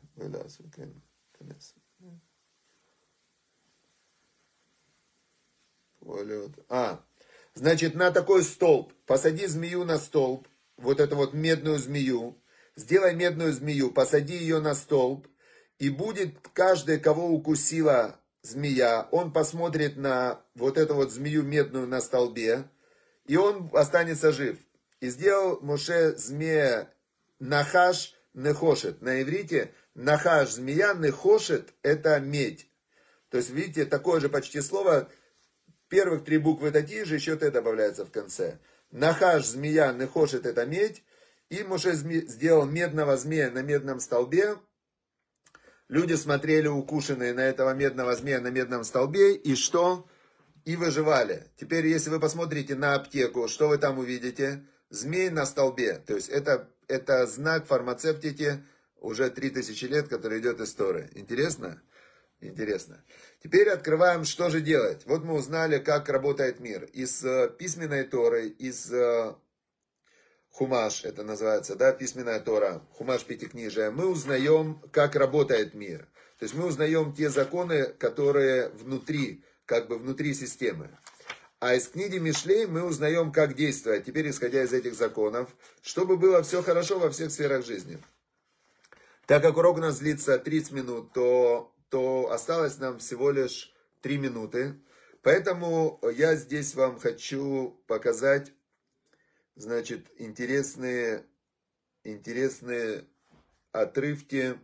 А, 6.69 7.03
значит, 7.55 7.93
на 7.93 8.11
такой 8.11 8.43
столб, 8.43 8.93
посади 9.05 9.47
змею 9.47 9.83
на 9.83 9.99
столб, 9.99 10.47
вот 10.77 11.01
эту 11.01 11.17
вот 11.17 11.33
медную 11.33 11.77
змею, 11.77 12.41
сделай 12.77 13.13
медную 13.15 13.51
змею, 13.51 13.91
посади 13.91 14.37
ее 14.37 14.61
на 14.61 14.75
столб, 14.75 15.27
и 15.79 15.89
будет 15.89 16.35
каждый, 16.53 16.99
кого 16.99 17.29
укусила 17.29 18.19
змея, 18.43 19.07
он 19.11 19.31
посмотрит 19.31 19.97
на 19.97 20.41
вот 20.53 20.77
эту 20.77 20.95
вот 20.95 21.11
змею 21.11 21.43
медную 21.43 21.87
на 21.87 22.01
столбе, 22.01 22.65
и 23.25 23.37
он 23.37 23.69
останется 23.73 24.31
жив. 24.31 24.57
И 24.99 25.09
сделал 25.09 25.59
Моше 25.61 26.15
змея 26.17 26.89
Нахаш 27.39 28.13
Нехошет. 28.33 29.01
На 29.01 29.21
иврите 29.21 29.73
Нахаш 29.95 30.51
змея 30.51 30.93
Нехошет 30.93 31.73
это 31.81 32.19
медь. 32.19 32.69
То 33.29 33.37
есть, 33.37 33.49
видите, 33.51 33.85
такое 33.85 34.19
же 34.19 34.27
почти 34.27 34.59
слово, 34.59 35.09
первых 35.87 36.25
три 36.25 36.37
буквы 36.37 36.71
такие 36.71 37.05
же, 37.05 37.15
еще 37.15 37.37
Т 37.37 37.51
добавляется 37.51 38.05
в 38.05 38.11
конце. 38.11 38.59
Нахаш 38.91 39.45
змея 39.45 39.93
Нехошет 39.93 40.45
это 40.45 40.65
медь. 40.65 41.03
И 41.49 41.63
Моше 41.63 41.93
сделал 41.93 42.65
медного 42.65 43.17
змея 43.17 43.49
на 43.49 43.63
медном 43.63 43.99
столбе, 43.99 44.57
Люди 45.89 46.13
смотрели 46.13 46.67
укушенные 46.67 47.33
на 47.33 47.41
этого 47.41 47.73
медного 47.73 48.15
змея 48.15 48.39
на 48.39 48.51
медном 48.51 48.83
столбе, 48.83 49.33
и 49.33 49.55
что? 49.55 50.07
И 50.63 50.75
выживали. 50.75 51.47
Теперь, 51.59 51.87
если 51.87 52.11
вы 52.11 52.19
посмотрите 52.19 52.75
на 52.75 52.93
аптеку, 52.93 53.47
что 53.47 53.67
вы 53.67 53.79
там 53.79 53.97
увидите? 53.97 54.63
Змей 54.91 55.31
на 55.31 55.47
столбе. 55.47 55.95
То 56.05 56.13
есть 56.13 56.29
это, 56.29 56.69
это 56.87 57.25
знак 57.25 57.65
фармацевтики 57.65 58.63
уже 59.01 59.31
3000 59.31 59.85
лет, 59.85 60.07
который 60.07 60.39
идет 60.39 60.61
история. 60.61 61.09
Интересно? 61.15 61.81
Интересно. 62.39 63.03
Теперь 63.43 63.69
открываем, 63.69 64.25
что 64.25 64.49
же 64.49 64.61
делать. 64.61 65.03
Вот 65.07 65.23
мы 65.23 65.33
узнали, 65.33 65.79
как 65.79 66.07
работает 66.07 66.59
мир. 66.59 66.83
Из 66.93 67.23
э, 67.25 67.49
письменной 67.57 68.03
Торы, 68.03 68.47
из 68.47 68.91
э, 68.93 69.33
Хумаш, 70.51 71.05
это 71.05 71.23
называется, 71.23 71.75
да, 71.75 71.91
письменная 71.91 72.39
Тора, 72.39 72.81
Хумаш 72.93 73.23
Пятикнижия, 73.23 73.91
мы 73.91 74.07
узнаем, 74.07 74.81
как 74.91 75.15
работает 75.15 75.73
мир. 75.73 76.07
То 76.37 76.43
есть 76.43 76.55
мы 76.55 76.65
узнаем 76.65 77.13
те 77.13 77.29
законы, 77.29 77.85
которые 77.85 78.69
внутри, 78.69 79.43
как 79.65 79.87
бы 79.87 79.97
внутри 79.97 80.33
системы. 80.33 80.89
А 81.59 81.75
из 81.75 81.89
книги 81.89 82.17
Мишлей 82.17 82.65
мы 82.65 82.83
узнаем, 82.85 83.33
как 83.33 83.53
действовать, 83.53 84.05
теперь 84.05 84.29
исходя 84.29 84.63
из 84.63 84.71
этих 84.71 84.95
законов, 84.95 85.49
чтобы 85.81 86.15
было 86.15 86.41
все 86.41 86.63
хорошо 86.63 86.99
во 86.99 87.09
всех 87.09 87.31
сферах 87.31 87.65
жизни. 87.65 87.99
Так 89.25 89.43
как 89.43 89.57
урок 89.57 89.77
у 89.77 89.81
нас 89.81 89.99
длится 89.99 90.39
30 90.39 90.71
минут, 90.71 91.13
то, 91.13 91.75
то 91.89 92.31
осталось 92.31 92.77
нам 92.79 92.99
всего 92.99 93.29
лишь 93.31 93.73
3 94.01 94.17
минуты. 94.17 94.75
Поэтому 95.21 95.99
я 96.15 96.35
здесь 96.35 96.75
вам 96.75 96.97
хочу 96.97 97.77
показать 97.87 98.53
значит, 99.59 100.07
интересные, 100.17 101.25
интересные 102.03 103.05
отрывки. 103.71 104.57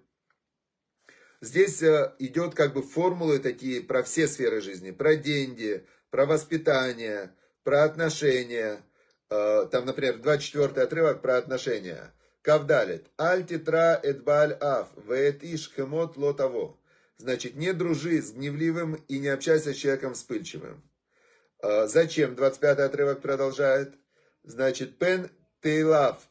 Здесь 1.41 1.83
э, 1.83 2.15
идет 2.19 2.55
как 2.55 2.73
бы 2.73 2.81
формулы 2.81 3.39
такие 3.39 3.81
про 3.81 4.03
все 4.03 4.27
сферы 4.27 4.61
жизни, 4.61 4.91
про 4.91 5.15
деньги, 5.15 5.85
про 6.09 6.25
воспитание, 6.25 7.35
про 7.63 7.83
отношения. 7.83 8.81
Э, 9.29 9.67
там, 9.69 9.85
например, 9.85 10.19
24 10.19 10.81
отрывок 10.81 11.21
про 11.21 11.37
отношения. 11.37 12.13
Кавдалит. 12.41 13.07
Аль 13.19 13.45
титра 13.45 13.99
эдбаль 14.01 14.53
аф, 14.53 14.89
веэтиш 14.95 15.71
хемот 15.75 16.15
лотаво. 16.15 16.79
Значит, 17.17 17.55
не 17.55 17.73
дружи 17.73 18.21
с 18.21 18.31
гневливым 18.31 18.95
и 18.95 19.19
не 19.19 19.27
общайся 19.27 19.73
с 19.73 19.77
человеком 19.77 20.13
вспыльчивым. 20.13 20.81
Э, 21.61 21.85
зачем? 21.87 22.35
25 22.35 22.79
отрывок 22.79 23.21
продолжает. 23.21 23.95
Значит, 24.45 24.99
пен 24.99 25.31
тейлав, 25.61 26.29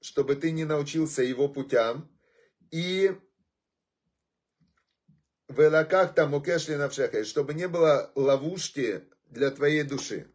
чтобы 0.00 0.34
ты 0.34 0.50
не 0.50 0.64
научился 0.64 1.22
его 1.22 1.48
путям. 1.48 2.10
И 2.72 3.16
в 5.46 5.60
элаках 5.60 6.14
там 6.14 6.34
укешли 6.34 6.74
навшеха, 6.74 7.24
чтобы 7.24 7.54
не 7.54 7.68
было 7.68 8.10
ловушки 8.16 9.04
для 9.26 9.52
твоей 9.52 9.84
души. 9.84 10.26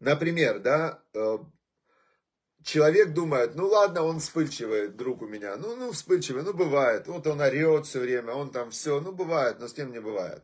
Например, 0.00 0.58
да, 0.58 1.00
э, 1.14 1.38
человек 2.64 3.14
думает, 3.14 3.54
ну 3.54 3.68
ладно, 3.68 4.02
он 4.02 4.18
вспыльчивый, 4.18 4.88
друг 4.88 5.22
у 5.22 5.28
меня, 5.28 5.56
ну, 5.56 5.76
ну 5.76 5.92
вспыльчивый, 5.92 6.42
ну 6.42 6.54
бывает, 6.54 7.06
вот 7.06 7.26
он 7.28 7.40
орет 7.40 7.86
все 7.86 8.00
время, 8.00 8.32
он 8.32 8.50
там 8.50 8.70
все, 8.70 9.00
ну 9.00 9.12
бывает, 9.12 9.58
но 9.60 9.68
с 9.68 9.74
тем 9.74 9.92
не 9.92 10.00
бывает. 10.00 10.42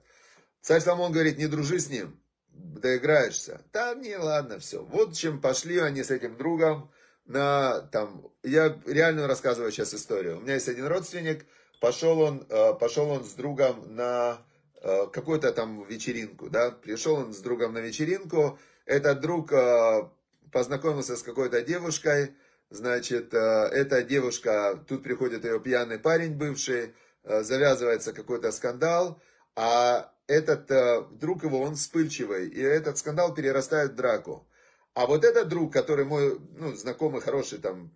Царь 0.60 0.80
Соломон 0.80 1.12
говорит, 1.12 1.38
не 1.38 1.46
дружи 1.46 1.78
с 1.80 1.88
ним, 1.88 2.20
доиграешься. 2.54 3.60
Да, 3.72 3.94
не, 3.94 4.16
ладно, 4.16 4.58
все. 4.58 4.82
Вот 4.82 5.14
чем 5.14 5.40
пошли 5.40 5.78
они 5.78 6.02
с 6.02 6.10
этим 6.10 6.36
другом 6.36 6.90
на, 7.26 7.80
там, 7.92 8.30
я 8.42 8.78
реально 8.86 9.26
рассказываю 9.26 9.72
сейчас 9.72 9.94
историю. 9.94 10.38
У 10.38 10.40
меня 10.40 10.54
есть 10.54 10.68
один 10.68 10.86
родственник, 10.86 11.46
пошел 11.80 12.20
он, 12.20 12.46
э, 12.48 12.74
пошел 12.74 13.10
он 13.10 13.24
с 13.24 13.32
другом 13.32 13.94
на 13.94 14.38
э, 14.82 15.06
какую-то 15.12 15.52
там 15.52 15.84
вечеринку, 15.84 16.50
да, 16.50 16.70
пришел 16.70 17.14
он 17.14 17.32
с 17.32 17.38
другом 17.38 17.74
на 17.74 17.78
вечеринку, 17.78 18.58
этот 18.84 19.20
друг 19.20 19.52
э, 19.52 20.08
познакомился 20.52 21.16
с 21.16 21.22
какой-то 21.22 21.62
девушкой, 21.62 22.34
значит, 22.70 23.34
эта 23.34 24.02
девушка, 24.02 24.82
тут 24.88 25.02
приходит 25.02 25.44
ее 25.44 25.60
пьяный 25.60 25.98
парень 25.98 26.34
бывший, 26.34 26.94
завязывается 27.24 28.12
какой-то 28.12 28.52
скандал, 28.52 29.20
а 29.56 30.12
этот 30.26 31.18
друг 31.18 31.44
его, 31.44 31.60
он 31.60 31.76
вспыльчивый, 31.76 32.48
и 32.48 32.60
этот 32.60 32.98
скандал 32.98 33.34
перерастает 33.34 33.92
в 33.92 33.94
драку. 33.96 34.46
А 34.94 35.06
вот 35.06 35.24
этот 35.24 35.48
друг, 35.48 35.72
который 35.72 36.04
мой, 36.04 36.38
ну, 36.56 36.74
знакомый, 36.74 37.20
хороший, 37.20 37.58
там, 37.58 37.90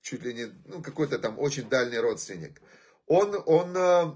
чуть 0.00 0.22
ли 0.22 0.32
не, 0.32 0.46
ну, 0.64 0.80
какой-то 0.80 1.18
там 1.18 1.38
очень 1.38 1.68
дальний 1.68 1.98
родственник, 1.98 2.62
он, 3.06 3.36
он 3.46 3.76
э, 3.76 4.12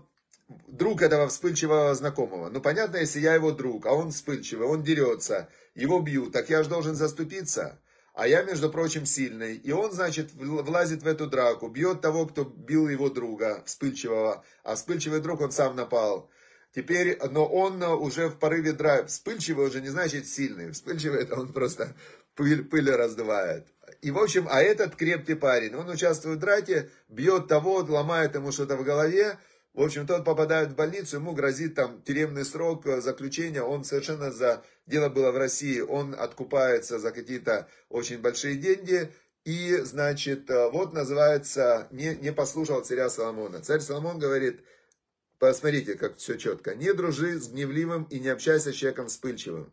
друг 0.69 1.03
этого 1.03 1.29
вспыльчивого 1.29 1.95
знакомого. 1.95 2.49
Ну, 2.49 2.61
понятно, 2.61 2.99
если 2.99 3.21
я 3.21 3.35
его 3.35 3.51
друг, 3.51 3.87
а 3.87 3.93
он 3.93 4.13
вспыльчивый, 4.13 4.69
он 4.69 4.85
дерется, 4.85 5.49
его 5.75 6.01
бьют, 6.01 6.33
так 6.33 6.49
я 6.51 6.63
же 6.63 6.69
должен 6.69 6.95
заступиться. 6.95 7.81
А 8.15 8.27
я, 8.27 8.43
между 8.43 8.71
прочим, 8.71 9.07
сильный. 9.07 9.57
И 9.57 9.73
он, 9.73 9.93
значит, 9.93 10.33
влазит 10.35 11.03
в 11.03 11.07
эту 11.07 11.27
драку, 11.27 11.69
бьет 11.69 12.01
того, 12.01 12.27
кто 12.27 12.45
бил 12.45 12.89
его 12.89 13.09
друга, 13.09 13.63
вспыльчивого. 13.67 14.45
А 14.63 14.75
вспыльчивый 14.75 15.21
друг, 15.21 15.41
он 15.41 15.53
сам 15.53 15.77
напал. 15.77 16.29
Теперь, 16.73 17.19
но 17.31 17.47
он 17.47 17.83
уже 17.83 18.29
в 18.29 18.39
порыве 18.39 18.73
драйва. 18.73 19.07
Вспыльчивый 19.07 19.67
уже 19.67 19.81
не 19.81 19.89
значит 19.89 20.29
сильный. 20.29 20.71
Вспыльчивый 20.71 21.23
это 21.23 21.39
он 21.39 21.53
просто 21.53 21.95
пыль, 22.37 22.65
пыль 22.65 22.91
раздувает. 22.91 23.67
И, 24.03 24.11
в 24.11 24.19
общем, 24.19 24.47
а 24.49 24.63
этот 24.63 24.95
крепкий 24.95 25.35
парень, 25.35 25.75
он 25.75 25.89
участвует 25.89 26.39
в 26.39 26.41
драке, 26.41 26.89
бьет 27.09 27.49
того, 27.49 27.85
ломает 27.87 28.35
ему 28.35 28.53
что-то 28.53 28.77
в 28.77 28.85
голове. 28.85 29.39
В 29.75 29.83
общем, 29.83 30.07
тот 30.07 30.25
попадает 30.25 30.71
в 30.71 30.75
больницу, 30.75 31.17
ему 31.17 31.33
грозит 31.33 31.75
там 31.75 32.03
тюремный 32.03 32.45
срок 32.45 32.87
э, 32.87 33.01
заключения. 33.01 33.63
Он 33.63 33.85
совершенно 33.85 34.31
за... 34.31 34.63
Дело 34.87 35.09
было 35.09 35.31
в 35.31 35.37
России, 35.37 35.81
он 35.81 36.17
откупается 36.19 36.99
за 36.99 37.13
какие-то 37.13 37.69
очень 37.89 38.19
большие 38.19 38.57
деньги. 38.57 39.13
И, 39.45 39.77
значит, 39.83 40.51
э, 40.51 40.71
вот 40.71 40.93
называется, 40.93 41.89
не, 41.91 42.17
не 42.17 42.33
послушал 42.33 42.81
царя 42.81 43.09
Соломона. 43.11 43.61
Царь 43.61 43.81
Соломон 43.81 44.19
говорит, 44.19 44.61
посмотрите, 45.41 45.97
как 45.97 46.19
все 46.19 46.39
четко. 46.39 46.77
Не 46.77 46.95
дружи 46.95 47.41
с 47.41 47.49
гневливым 47.49 48.05
и 48.05 48.21
не 48.21 48.29
общайся 48.29 48.73
с 48.73 48.77
человеком 48.77 49.09
вспыльчивым 49.09 49.73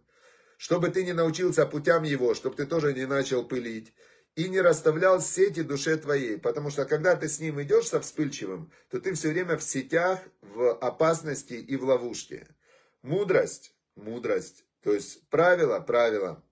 чтобы 0.57 0.89
ты 0.89 1.05
не 1.05 1.13
научился 1.13 1.65
путям 1.65 2.03
его, 2.03 2.33
чтобы 2.33 2.55
ты 2.55 2.65
тоже 2.65 2.93
не 2.93 3.05
начал 3.05 3.47
пылить, 3.47 3.93
и 4.35 4.49
не 4.49 4.61
расставлял 4.61 5.21
сети 5.21 5.61
душе 5.61 5.97
твоей, 5.97 6.37
потому 6.37 6.69
что 6.69 6.85
когда 6.85 7.15
ты 7.15 7.27
с 7.27 7.39
ним 7.39 7.61
идешь 7.61 7.87
со 7.87 7.99
вспыльчивым, 8.01 8.71
то 8.89 8.99
ты 8.99 9.13
все 9.13 9.29
время 9.29 9.57
в 9.57 9.63
сетях, 9.63 10.19
в 10.41 10.73
опасности 10.73 11.53
и 11.53 11.75
в 11.75 11.83
ловушке. 11.83 12.47
Мудрость, 13.01 13.73
мудрость, 13.95 14.65
то 14.83 14.93
есть 14.93 15.27
правило, 15.29 15.79
правило. 15.79 16.43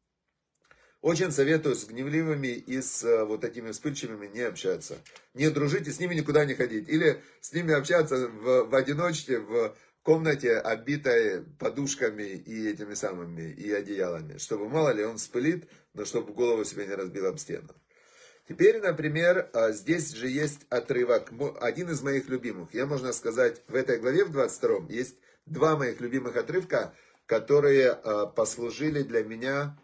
Очень 1.06 1.32
советую 1.32 1.76
с 1.76 1.86
гневливыми 1.86 2.48
и 2.48 2.82
с 2.82 3.04
э, 3.04 3.26
вот 3.26 3.40
такими 3.40 3.70
вспыльчивыми 3.70 4.26
не 4.26 4.42
общаться. 4.42 4.98
Не 5.36 5.52
дружить 5.52 5.88
и 5.88 5.92
с 5.92 6.00
ними 6.00 6.16
никуда 6.16 6.46
не 6.46 6.56
ходить. 6.56 6.90
Или 6.90 7.22
с 7.42 7.54
ними 7.54 7.76
общаться 7.76 8.28
в, 8.28 8.64
в 8.64 8.74
одиночестве, 8.74 9.40
в 9.40 9.76
комнате, 10.02 10.58
обитой 10.58 11.44
подушками 11.60 12.24
и 12.24 12.68
этими 12.68 12.96
самыми, 12.96 13.52
и 13.52 13.72
одеялами, 13.72 14.40
чтобы, 14.40 14.68
мало 14.68 14.94
ли, 14.94 15.06
он 15.06 15.18
вспылит, 15.18 15.70
но 15.94 16.06
чтобы 16.06 16.34
голову 16.34 16.66
себе 16.66 16.88
не 16.88 16.96
разбил 16.96 17.28
об 17.28 17.38
стену. 17.38 17.70
Теперь, 18.50 18.82
например, 18.82 19.52
а, 19.54 19.74
здесь 19.74 20.12
же 20.12 20.28
есть 20.28 20.62
отрывок, 20.72 21.32
один 21.62 21.92
из 21.92 22.02
моих 22.02 22.30
любимых. 22.30 22.74
Я, 22.74 22.88
можно 22.88 23.14
сказать, 23.14 23.62
в 23.68 23.76
этой 23.76 24.00
главе, 24.00 24.26
в 24.26 24.32
22 24.32 24.88
есть 24.90 25.18
два 25.46 25.78
моих 25.78 26.02
любимых 26.02 26.36
отрывка, 26.36 26.96
которые 27.28 27.92
а, 27.92 28.26
послужили 28.26 29.04
для 29.04 29.24
меня 29.24 29.78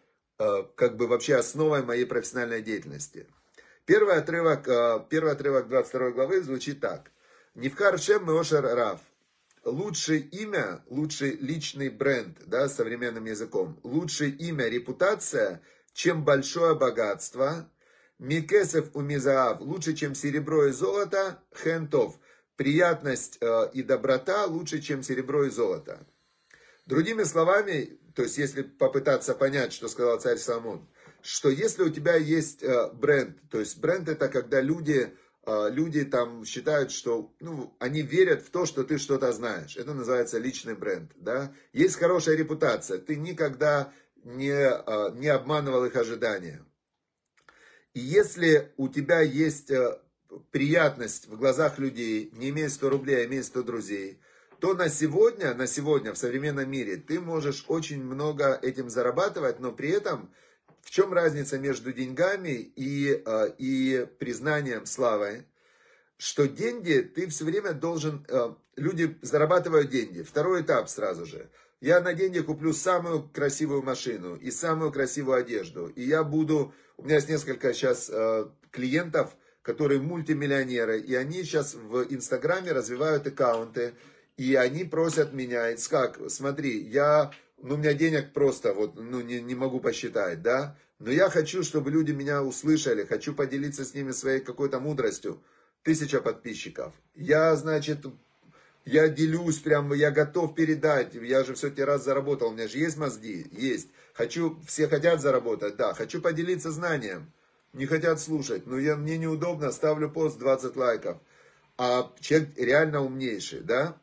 как 0.75 0.97
бы 0.97 1.07
вообще 1.07 1.35
основой 1.35 1.83
моей 1.83 2.05
профессиональной 2.05 2.61
деятельности. 2.61 3.27
Первый 3.85 4.15
отрывок, 4.15 4.65
первый 5.09 5.33
отрывок 5.33 5.67
22 5.67 6.11
главы 6.11 6.41
звучит 6.41 6.79
так. 6.79 7.11
Невкар 7.55 7.99
Шем 7.99 8.25
Меошер 8.25 8.63
Рав 8.63 9.01
лучшее 9.63 10.19
имя, 10.19 10.83
лучший 10.87 11.37
личный 11.37 11.89
бренд, 11.89 12.37
да, 12.45 12.67
современным 12.67 13.25
языком, 13.25 13.79
лучшее 13.83 14.31
имя, 14.31 14.67
репутация, 14.67 15.61
чем 15.93 16.23
большое 16.23 16.75
богатство, 16.75 17.69
Микесов 18.19 18.89
у 18.93 19.01
Мизаав, 19.01 19.61
лучше, 19.61 19.93
чем 19.93 20.13
серебро 20.13 20.67
и 20.67 20.71
золото, 20.71 21.43
хентов, 21.55 22.19
приятность 22.55 23.39
э, 23.41 23.69
и 23.73 23.81
доброта 23.81 24.45
лучше, 24.45 24.79
чем 24.79 25.01
серебро 25.01 25.45
и 25.45 25.49
золото. 25.49 26.05
Другими 26.85 27.23
словами, 27.23 27.97
то 28.15 28.23
есть 28.23 28.37
если 28.37 28.61
попытаться 28.61 29.33
понять, 29.33 29.73
что 29.73 29.87
сказал 29.87 30.19
царь 30.19 30.37
Соломон, 30.37 30.87
что 31.21 31.49
если 31.49 31.83
у 31.83 31.89
тебя 31.89 32.15
есть 32.15 32.63
э, 32.63 32.91
бренд, 32.93 33.37
то 33.49 33.59
есть 33.59 33.77
бренд 33.79 34.09
это 34.09 34.27
когда 34.27 34.61
люди 34.61 35.15
а, 35.43 35.69
люди 35.69 36.05
там 36.05 36.45
считают, 36.45 36.91
что 36.91 37.33
ну, 37.39 37.75
они 37.79 38.03
верят 38.03 38.43
в 38.43 38.51
то, 38.51 38.65
что 38.65 38.83
ты 38.83 38.97
что-то 38.97 39.31
знаешь. 39.31 39.75
Это 39.75 39.93
называется 39.93 40.37
личный 40.37 40.75
бренд. 40.75 41.11
Да? 41.15 41.53
Есть 41.73 41.95
хорошая 41.95 42.35
репутация. 42.35 42.99
Ты 42.99 43.15
никогда 43.15 43.91
не, 44.23 44.53
а, 44.53 45.09
не 45.11 45.27
обманывал 45.27 45.85
их 45.85 45.95
ожидания. 45.95 46.63
И 47.93 47.99
если 47.99 48.71
у 48.77 48.87
тебя 48.87 49.21
есть 49.21 49.71
э, 49.71 49.99
приятность 50.51 51.27
в 51.27 51.35
глазах 51.37 51.79
людей, 51.79 52.29
не 52.33 52.49
имея 52.49 52.69
100 52.69 52.89
рублей, 52.89 53.17
а 53.17 53.25
имея 53.25 53.43
100 53.43 53.63
друзей, 53.63 54.21
то 54.61 54.75
на 54.75 54.89
сегодня, 54.89 55.55
на 55.55 55.65
сегодня 55.65 56.13
в 56.13 56.17
современном 56.19 56.69
мире 56.69 56.95
ты 56.95 57.19
можешь 57.19 57.65
очень 57.67 58.03
много 58.03 58.59
этим 58.61 58.91
зарабатывать, 58.91 59.59
но 59.59 59.71
при 59.71 59.89
этом 59.89 60.31
в 60.81 60.91
чем 60.91 61.13
разница 61.13 61.57
между 61.57 61.91
деньгами 61.91 62.51
и, 62.75 63.23
а, 63.25 63.45
и 63.57 64.05
признанием 64.19 64.85
славы? 64.85 65.45
Что 66.17 66.47
деньги 66.47 66.99
ты 67.01 67.27
все 67.27 67.43
время 67.43 67.73
должен... 67.73 68.23
А, 68.29 68.55
люди 68.75 69.17
зарабатывают 69.23 69.89
деньги. 69.89 70.21
Второй 70.21 70.61
этап 70.61 70.89
сразу 70.89 71.25
же. 71.25 71.49
Я 71.79 71.99
на 71.99 72.13
деньги 72.13 72.39
куплю 72.39 72.71
самую 72.71 73.29
красивую 73.29 73.81
машину 73.81 74.35
и 74.35 74.51
самую 74.51 74.91
красивую 74.91 75.37
одежду. 75.37 75.87
И 75.87 76.03
я 76.03 76.23
буду... 76.23 76.71
У 76.97 77.03
меня 77.03 77.15
есть 77.15 77.29
несколько 77.29 77.73
сейчас 77.73 78.11
а, 78.11 78.51
клиентов, 78.69 79.35
которые 79.63 80.01
мультимиллионеры. 80.01 80.99
И 80.99 81.15
они 81.15 81.43
сейчас 81.43 81.73
в 81.73 82.05
Инстаграме 82.13 82.71
развивают 82.73 83.25
аккаунты. 83.25 83.95
И 84.41 84.55
они 84.55 84.85
просят 84.85 85.33
меня, 85.33 85.71
как, 85.87 86.19
смотри, 86.29 86.79
я 86.79 87.31
ну, 87.61 87.75
у 87.75 87.77
меня 87.77 87.93
денег 87.93 88.33
просто, 88.33 88.73
вот, 88.73 88.95
ну, 88.95 89.21
не, 89.21 89.39
не 89.39 89.53
могу 89.53 89.79
посчитать, 89.79 90.41
да, 90.41 90.75
но 90.97 91.11
я 91.11 91.29
хочу, 91.29 91.61
чтобы 91.61 91.91
люди 91.91 92.09
меня 92.11 92.41
услышали, 92.41 93.05
хочу 93.05 93.35
поделиться 93.35 93.85
с 93.85 93.93
ними 93.93 94.09
своей 94.09 94.39
какой-то 94.39 94.79
мудростью. 94.79 95.43
Тысяча 95.83 96.21
подписчиков. 96.21 96.91
Я, 97.13 97.55
значит, 97.55 97.99
я 98.83 99.09
делюсь 99.09 99.59
прям, 99.59 99.93
я 99.93 100.09
готов 100.09 100.55
передать, 100.55 101.13
я 101.13 101.43
же 101.43 101.53
все-таки 101.53 101.83
раз 101.83 102.03
заработал, 102.03 102.47
у 102.47 102.53
меня 102.53 102.67
же 102.67 102.79
есть 102.79 102.97
мозги, 102.97 103.45
есть. 103.51 103.89
Хочу, 104.15 104.59
все 104.65 104.87
хотят 104.87 105.21
заработать, 105.21 105.75
да, 105.75 105.93
хочу 105.93 106.19
поделиться 106.19 106.71
знанием, 106.71 107.31
не 107.73 107.85
хотят 107.85 108.19
слушать, 108.19 108.65
но 108.65 108.79
я, 108.79 108.95
мне 108.95 109.19
неудобно, 109.19 109.71
ставлю 109.71 110.09
пост 110.09 110.39
20 110.39 110.75
лайков, 110.75 111.19
а 111.77 112.11
человек 112.19 112.49
реально 112.57 113.05
умнейший, 113.05 113.59
да, 113.59 114.00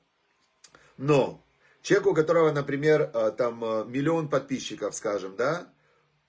но 0.99 1.43
Человек, 1.89 2.07
у 2.09 2.15
которого, 2.15 2.53
например, 2.53 3.11
э, 3.15 3.33
там 3.37 3.65
э, 3.65 3.85
миллион 3.87 4.29
подписчиков, 4.29 4.95
скажем, 4.95 5.37
да, 5.37 5.73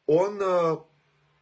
он, 0.06 0.40
э, 0.42 0.78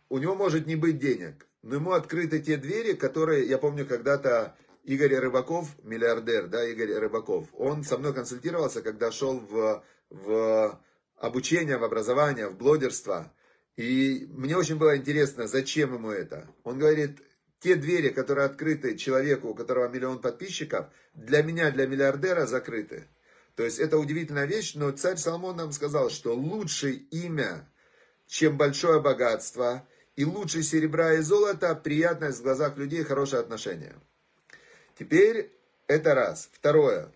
у 0.09 0.17
него 0.17 0.33
может 0.33 0.65
не 0.65 0.75
быть 0.75 0.97
денег, 0.97 1.45
но 1.61 1.75
ему 1.75 1.91
открыты 1.91 2.39
те 2.39 2.57
двери, 2.57 2.93
которые, 2.93 3.45
я 3.47 3.57
помню, 3.57 3.85
когда-то 3.85 4.55
Игорь 4.83 5.15
Рыбаков, 5.15 5.67
миллиардер, 5.83 6.47
да, 6.47 6.65
Игорь 6.65 6.93
Рыбаков, 6.93 7.47
он 7.53 7.83
со 7.83 7.97
мной 7.97 8.13
консультировался, 8.13 8.81
когда 8.81 9.11
шел 9.11 9.39
в, 9.39 9.83
в 10.09 10.81
обучение, 11.17 11.77
в 11.77 11.83
образование, 11.83 12.47
в 12.47 12.57
блогерство. 12.57 13.33
И 13.75 14.27
мне 14.31 14.57
очень 14.57 14.77
было 14.77 14.97
интересно, 14.97 15.47
зачем 15.47 15.93
ему 15.93 16.09
это. 16.09 16.47
Он 16.63 16.79
говорит, 16.79 17.19
те 17.59 17.75
двери, 17.75 18.09
которые 18.09 18.45
открыты 18.45 18.97
человеку, 18.97 19.49
у 19.49 19.53
которого 19.53 19.89
миллион 19.89 20.21
подписчиков, 20.21 20.87
для 21.13 21.43
меня, 21.43 21.69
для 21.69 21.85
миллиардера 21.85 22.45
закрыты. 22.45 23.07
То 23.57 23.63
есть 23.63 23.79
это 23.79 23.97
удивительная 23.97 24.45
вещь, 24.45 24.75
но 24.75 24.91
царь 24.91 25.17
Соломон 25.17 25.57
нам 25.57 25.71
сказал, 25.71 26.11
что 26.11 26.35
лучшее 26.35 26.93
имя 26.93 27.67
чем 28.27 28.55
большое 28.55 29.01
богатство. 29.01 29.87
И 30.15 30.25
лучше 30.25 30.61
серебра 30.61 31.13
и 31.13 31.21
золота 31.21 31.73
приятность 31.73 32.39
в 32.39 32.43
глазах 32.43 32.77
людей, 32.77 33.03
хорошее 33.03 33.41
отношение. 33.41 33.95
Теперь 34.97 35.51
это 35.87 36.13
раз. 36.13 36.49
Второе. 36.53 37.11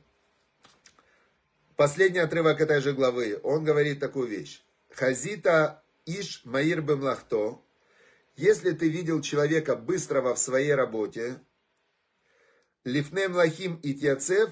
Последний 1.76 2.20
отрывок 2.20 2.60
этой 2.60 2.82
же 2.82 2.94
главы. 2.94 3.40
Он 3.44 3.64
говорит 3.64 4.00
такую 4.00 4.28
вещь. 4.28 4.64
Хазита 4.90 5.84
иш 6.06 6.42
маир 6.44 6.82
бемлахто. 6.82 7.62
Если 8.36 8.72
ты 8.72 8.90
видел 8.90 9.22
человека 9.22 9.76
быстрого 9.76 10.34
в 10.34 10.40
своей 10.40 10.74
работе, 10.74 11.40
лифнем 12.84 13.36
лахим 13.36 13.76
и 13.76 13.94
тяцев, 13.94 14.52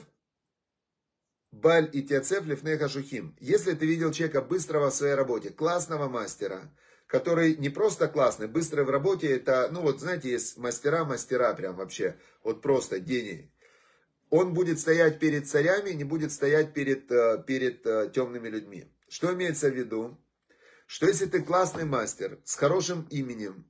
баль 1.52 1.90
и 1.94 2.04
тяцев 2.04 2.46
лифне 2.46 2.78
хашухим. 2.78 3.36
Если 3.40 3.74
ты 3.74 3.86
видел 3.86 4.12
человека 4.12 4.42
быстрого 4.42 4.90
в 4.90 4.94
своей 4.94 5.16
работе, 5.16 5.50
классного 5.50 6.08
мастера, 6.08 6.72
который 7.08 7.56
не 7.56 7.70
просто 7.70 8.08
классный, 8.08 8.48
быстрый 8.48 8.86
в 8.86 8.90
работе, 8.90 9.28
это, 9.28 9.70
ну 9.72 9.82
вот 9.82 10.00
знаете, 10.00 10.30
есть 10.30 10.58
мастера-мастера 10.58 11.54
прям 11.56 11.76
вообще, 11.76 12.18
вот 12.44 12.62
просто 12.62 13.00
гений. 13.00 13.52
Он 14.30 14.54
будет 14.54 14.80
стоять 14.80 15.20
перед 15.20 15.48
царями, 15.48 15.90
не 15.92 16.04
будет 16.04 16.32
стоять 16.32 16.74
перед, 16.74 17.12
э, 17.12 17.44
перед 17.48 17.86
э, 17.88 18.12
темными 18.14 18.48
людьми. 18.48 18.86
Что 19.08 19.34
имеется 19.34 19.70
в 19.70 19.76
виду? 19.76 20.24
Что 20.86 21.08
если 21.08 21.26
ты 21.26 21.42
классный 21.42 21.86
мастер 21.86 22.40
с 22.44 22.54
хорошим 22.56 23.08
именем, 23.10 23.66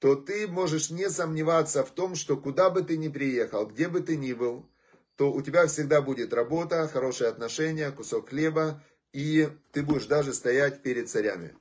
то 0.00 0.16
ты 0.16 0.48
можешь 0.48 0.90
не 0.90 1.08
сомневаться 1.08 1.84
в 1.84 1.90
том, 1.90 2.16
что 2.16 2.36
куда 2.36 2.70
бы 2.70 2.82
ты 2.82 2.96
ни 2.96 3.08
приехал, 3.08 3.66
где 3.66 3.88
бы 3.88 4.00
ты 4.00 4.16
ни 4.16 4.32
был, 4.32 4.68
то 5.16 5.32
у 5.32 5.42
тебя 5.42 5.66
всегда 5.66 6.00
будет 6.00 6.32
работа, 6.32 6.88
хорошие 6.88 7.30
отношения, 7.30 7.90
кусок 7.90 8.30
хлеба, 8.30 8.82
и 9.12 9.48
ты 9.72 9.82
будешь 9.82 10.06
даже 10.06 10.34
стоять 10.34 10.82
перед 10.82 11.08
царями. 11.08 11.54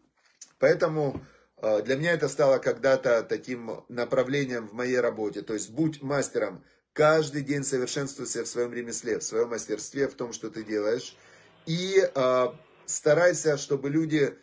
Поэтому 0.60 1.22
э, 1.58 1.82
для 1.84 1.96
меня 1.96 2.14
это 2.14 2.28
стало 2.28 2.58
когда-то 2.58 3.22
таким 3.24 3.84
направлением 3.90 4.68
в 4.68 4.74
моей 4.74 5.00
работе. 5.00 5.42
То 5.42 5.54
есть 5.54 5.70
будь 5.70 6.02
мастером, 6.02 6.64
каждый 6.94 7.44
день 7.44 7.64
совершенствуйся 7.64 8.44
в 8.44 8.48
своем 8.48 8.74
ремесле, 8.74 9.20
в 9.20 9.24
своем 9.24 9.50
мастерстве, 9.50 10.08
в 10.08 10.16
том, 10.16 10.34
что 10.34 10.50
ты 10.50 10.64
делаешь. 10.64 11.16
И 11.66 12.02
э, 12.04 12.46
старайся, 12.86 13.58
чтобы 13.58 13.90
люди 13.90 14.36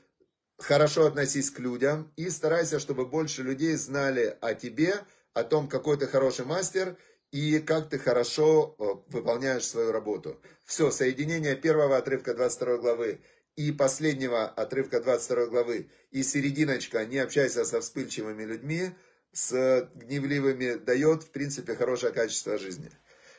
хорошо 0.59 1.07
относись 1.07 1.51
к 1.51 1.59
людям. 1.59 2.13
И 2.17 2.31
старайся, 2.31 2.79
чтобы 2.79 3.07
больше 3.07 3.43
людей 3.43 3.75
знали 3.75 4.37
о 4.41 4.55
тебе, 4.55 4.95
о 5.33 5.43
том, 5.43 5.69
какой 5.69 5.97
ты 5.97 6.07
хороший 6.07 6.45
мастер 6.45 6.97
и 7.33 7.61
как 7.61 7.89
ты 7.89 7.99
хорошо 7.99 8.75
э, 8.79 8.85
выполняешь 9.13 9.67
свою 9.67 9.93
работу. 9.93 10.41
Все, 10.65 10.91
соединение 10.91 11.57
первого 11.57 11.97
отрывка 11.97 12.35
22 12.35 12.79
главы 12.79 13.21
и 13.57 13.73
последнего 13.73 14.45
отрывка 14.45 15.01
22 15.01 15.47
главы, 15.47 15.91
и 16.11 16.23
серединочка, 16.23 17.05
не 17.05 17.19
общайся 17.19 17.65
со 17.65 17.81
вспыльчивыми 17.81 18.45
людьми, 18.45 18.91
с 19.33 19.89
гневливыми, 19.95 20.75
дает, 20.75 21.25
в 21.25 21.31
принципе, 21.31 21.75
хорошее 21.75 22.13
качество 22.13 22.59
жизни. 22.59 22.91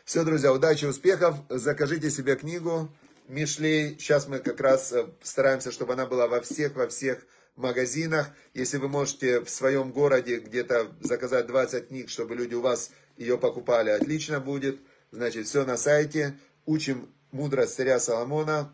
Все, 0.05 0.23
друзья, 0.23 0.53
удачи, 0.53 0.85
успехов, 0.85 1.35
закажите 1.49 2.09
себе 2.09 2.35
книгу 2.35 2.93
Мишлей. 3.27 3.97
Сейчас 3.99 4.27
мы 4.27 4.39
как 4.39 4.59
раз 4.59 4.91
э, 4.91 5.07
стараемся, 5.21 5.71
чтобы 5.71 5.93
она 5.93 6.05
была 6.05 6.27
во 6.27 6.41
всех, 6.41 6.75
во 6.75 6.87
всех 6.87 7.25
магазинах. 7.55 8.31
Если 8.53 8.77
вы 8.77 8.87
можете 8.87 9.41
в 9.41 9.49
своем 9.49 9.91
городе 9.91 10.39
где-то 10.39 10.91
заказать 11.01 11.47
20 11.47 11.87
книг, 11.89 12.09
чтобы 12.09 12.35
люди 12.35 12.55
у 12.55 12.61
вас 12.61 12.91
ее 13.17 13.37
покупали, 13.37 13.89
отлично 13.89 14.39
будет. 14.39 14.79
Значит, 15.11 15.47
все 15.47 15.65
на 15.65 15.77
сайте. 15.77 16.37
Учим 16.65 17.09
мудрость 17.31 17.75
царя 17.75 17.99
Соломона 17.99 18.73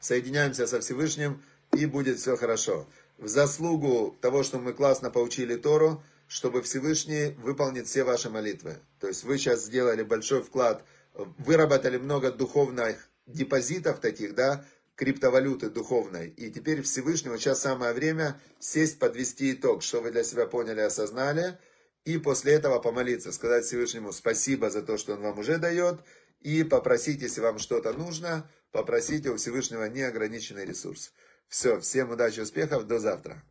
соединяемся 0.00 0.66
со 0.66 0.80
Всевышним, 0.80 1.42
и 1.76 1.86
будет 1.86 2.18
все 2.18 2.36
хорошо. 2.36 2.86
В 3.18 3.28
заслугу 3.28 4.16
того, 4.20 4.42
что 4.42 4.58
мы 4.58 4.72
классно 4.72 5.10
поучили 5.10 5.56
Тору, 5.56 6.02
чтобы 6.28 6.62
Всевышний 6.62 7.34
выполнит 7.38 7.86
все 7.86 8.04
ваши 8.04 8.30
молитвы. 8.30 8.76
То 9.00 9.08
есть 9.08 9.24
вы 9.24 9.38
сейчас 9.38 9.64
сделали 9.64 10.02
большой 10.02 10.42
вклад, 10.42 10.84
выработали 11.14 11.96
много 11.96 12.30
духовных 12.30 13.08
депозитов 13.26 14.00
таких, 14.00 14.34
да, 14.34 14.64
криптовалюты 14.98 15.70
духовной. 15.70 16.30
И 16.30 16.50
теперь 16.50 16.82
Всевышнему 16.82 17.38
сейчас 17.38 17.62
самое 17.62 17.94
время 17.94 18.40
сесть, 18.58 18.98
подвести 18.98 19.52
итог, 19.52 19.84
что 19.84 20.00
вы 20.00 20.10
для 20.10 20.24
себя 20.24 20.46
поняли, 20.46 20.80
осознали, 20.80 21.56
и 22.04 22.18
после 22.18 22.54
этого 22.54 22.80
помолиться, 22.80 23.30
сказать 23.30 23.64
Всевышнему 23.64 24.12
спасибо 24.12 24.70
за 24.70 24.82
то, 24.82 24.98
что 24.98 25.14
Он 25.14 25.20
вам 25.20 25.38
уже 25.38 25.58
дает, 25.58 26.00
и 26.40 26.64
попросить, 26.64 27.22
если 27.22 27.40
вам 27.40 27.60
что-то 27.60 27.92
нужно, 27.92 28.50
попросите 28.72 29.30
у 29.30 29.36
Всевышнего 29.36 29.84
неограниченный 29.84 30.64
ресурс. 30.64 31.12
Все, 31.46 31.78
всем 31.80 32.10
удачи, 32.10 32.40
успехов, 32.40 32.86
до 32.86 32.98
завтра. 32.98 33.42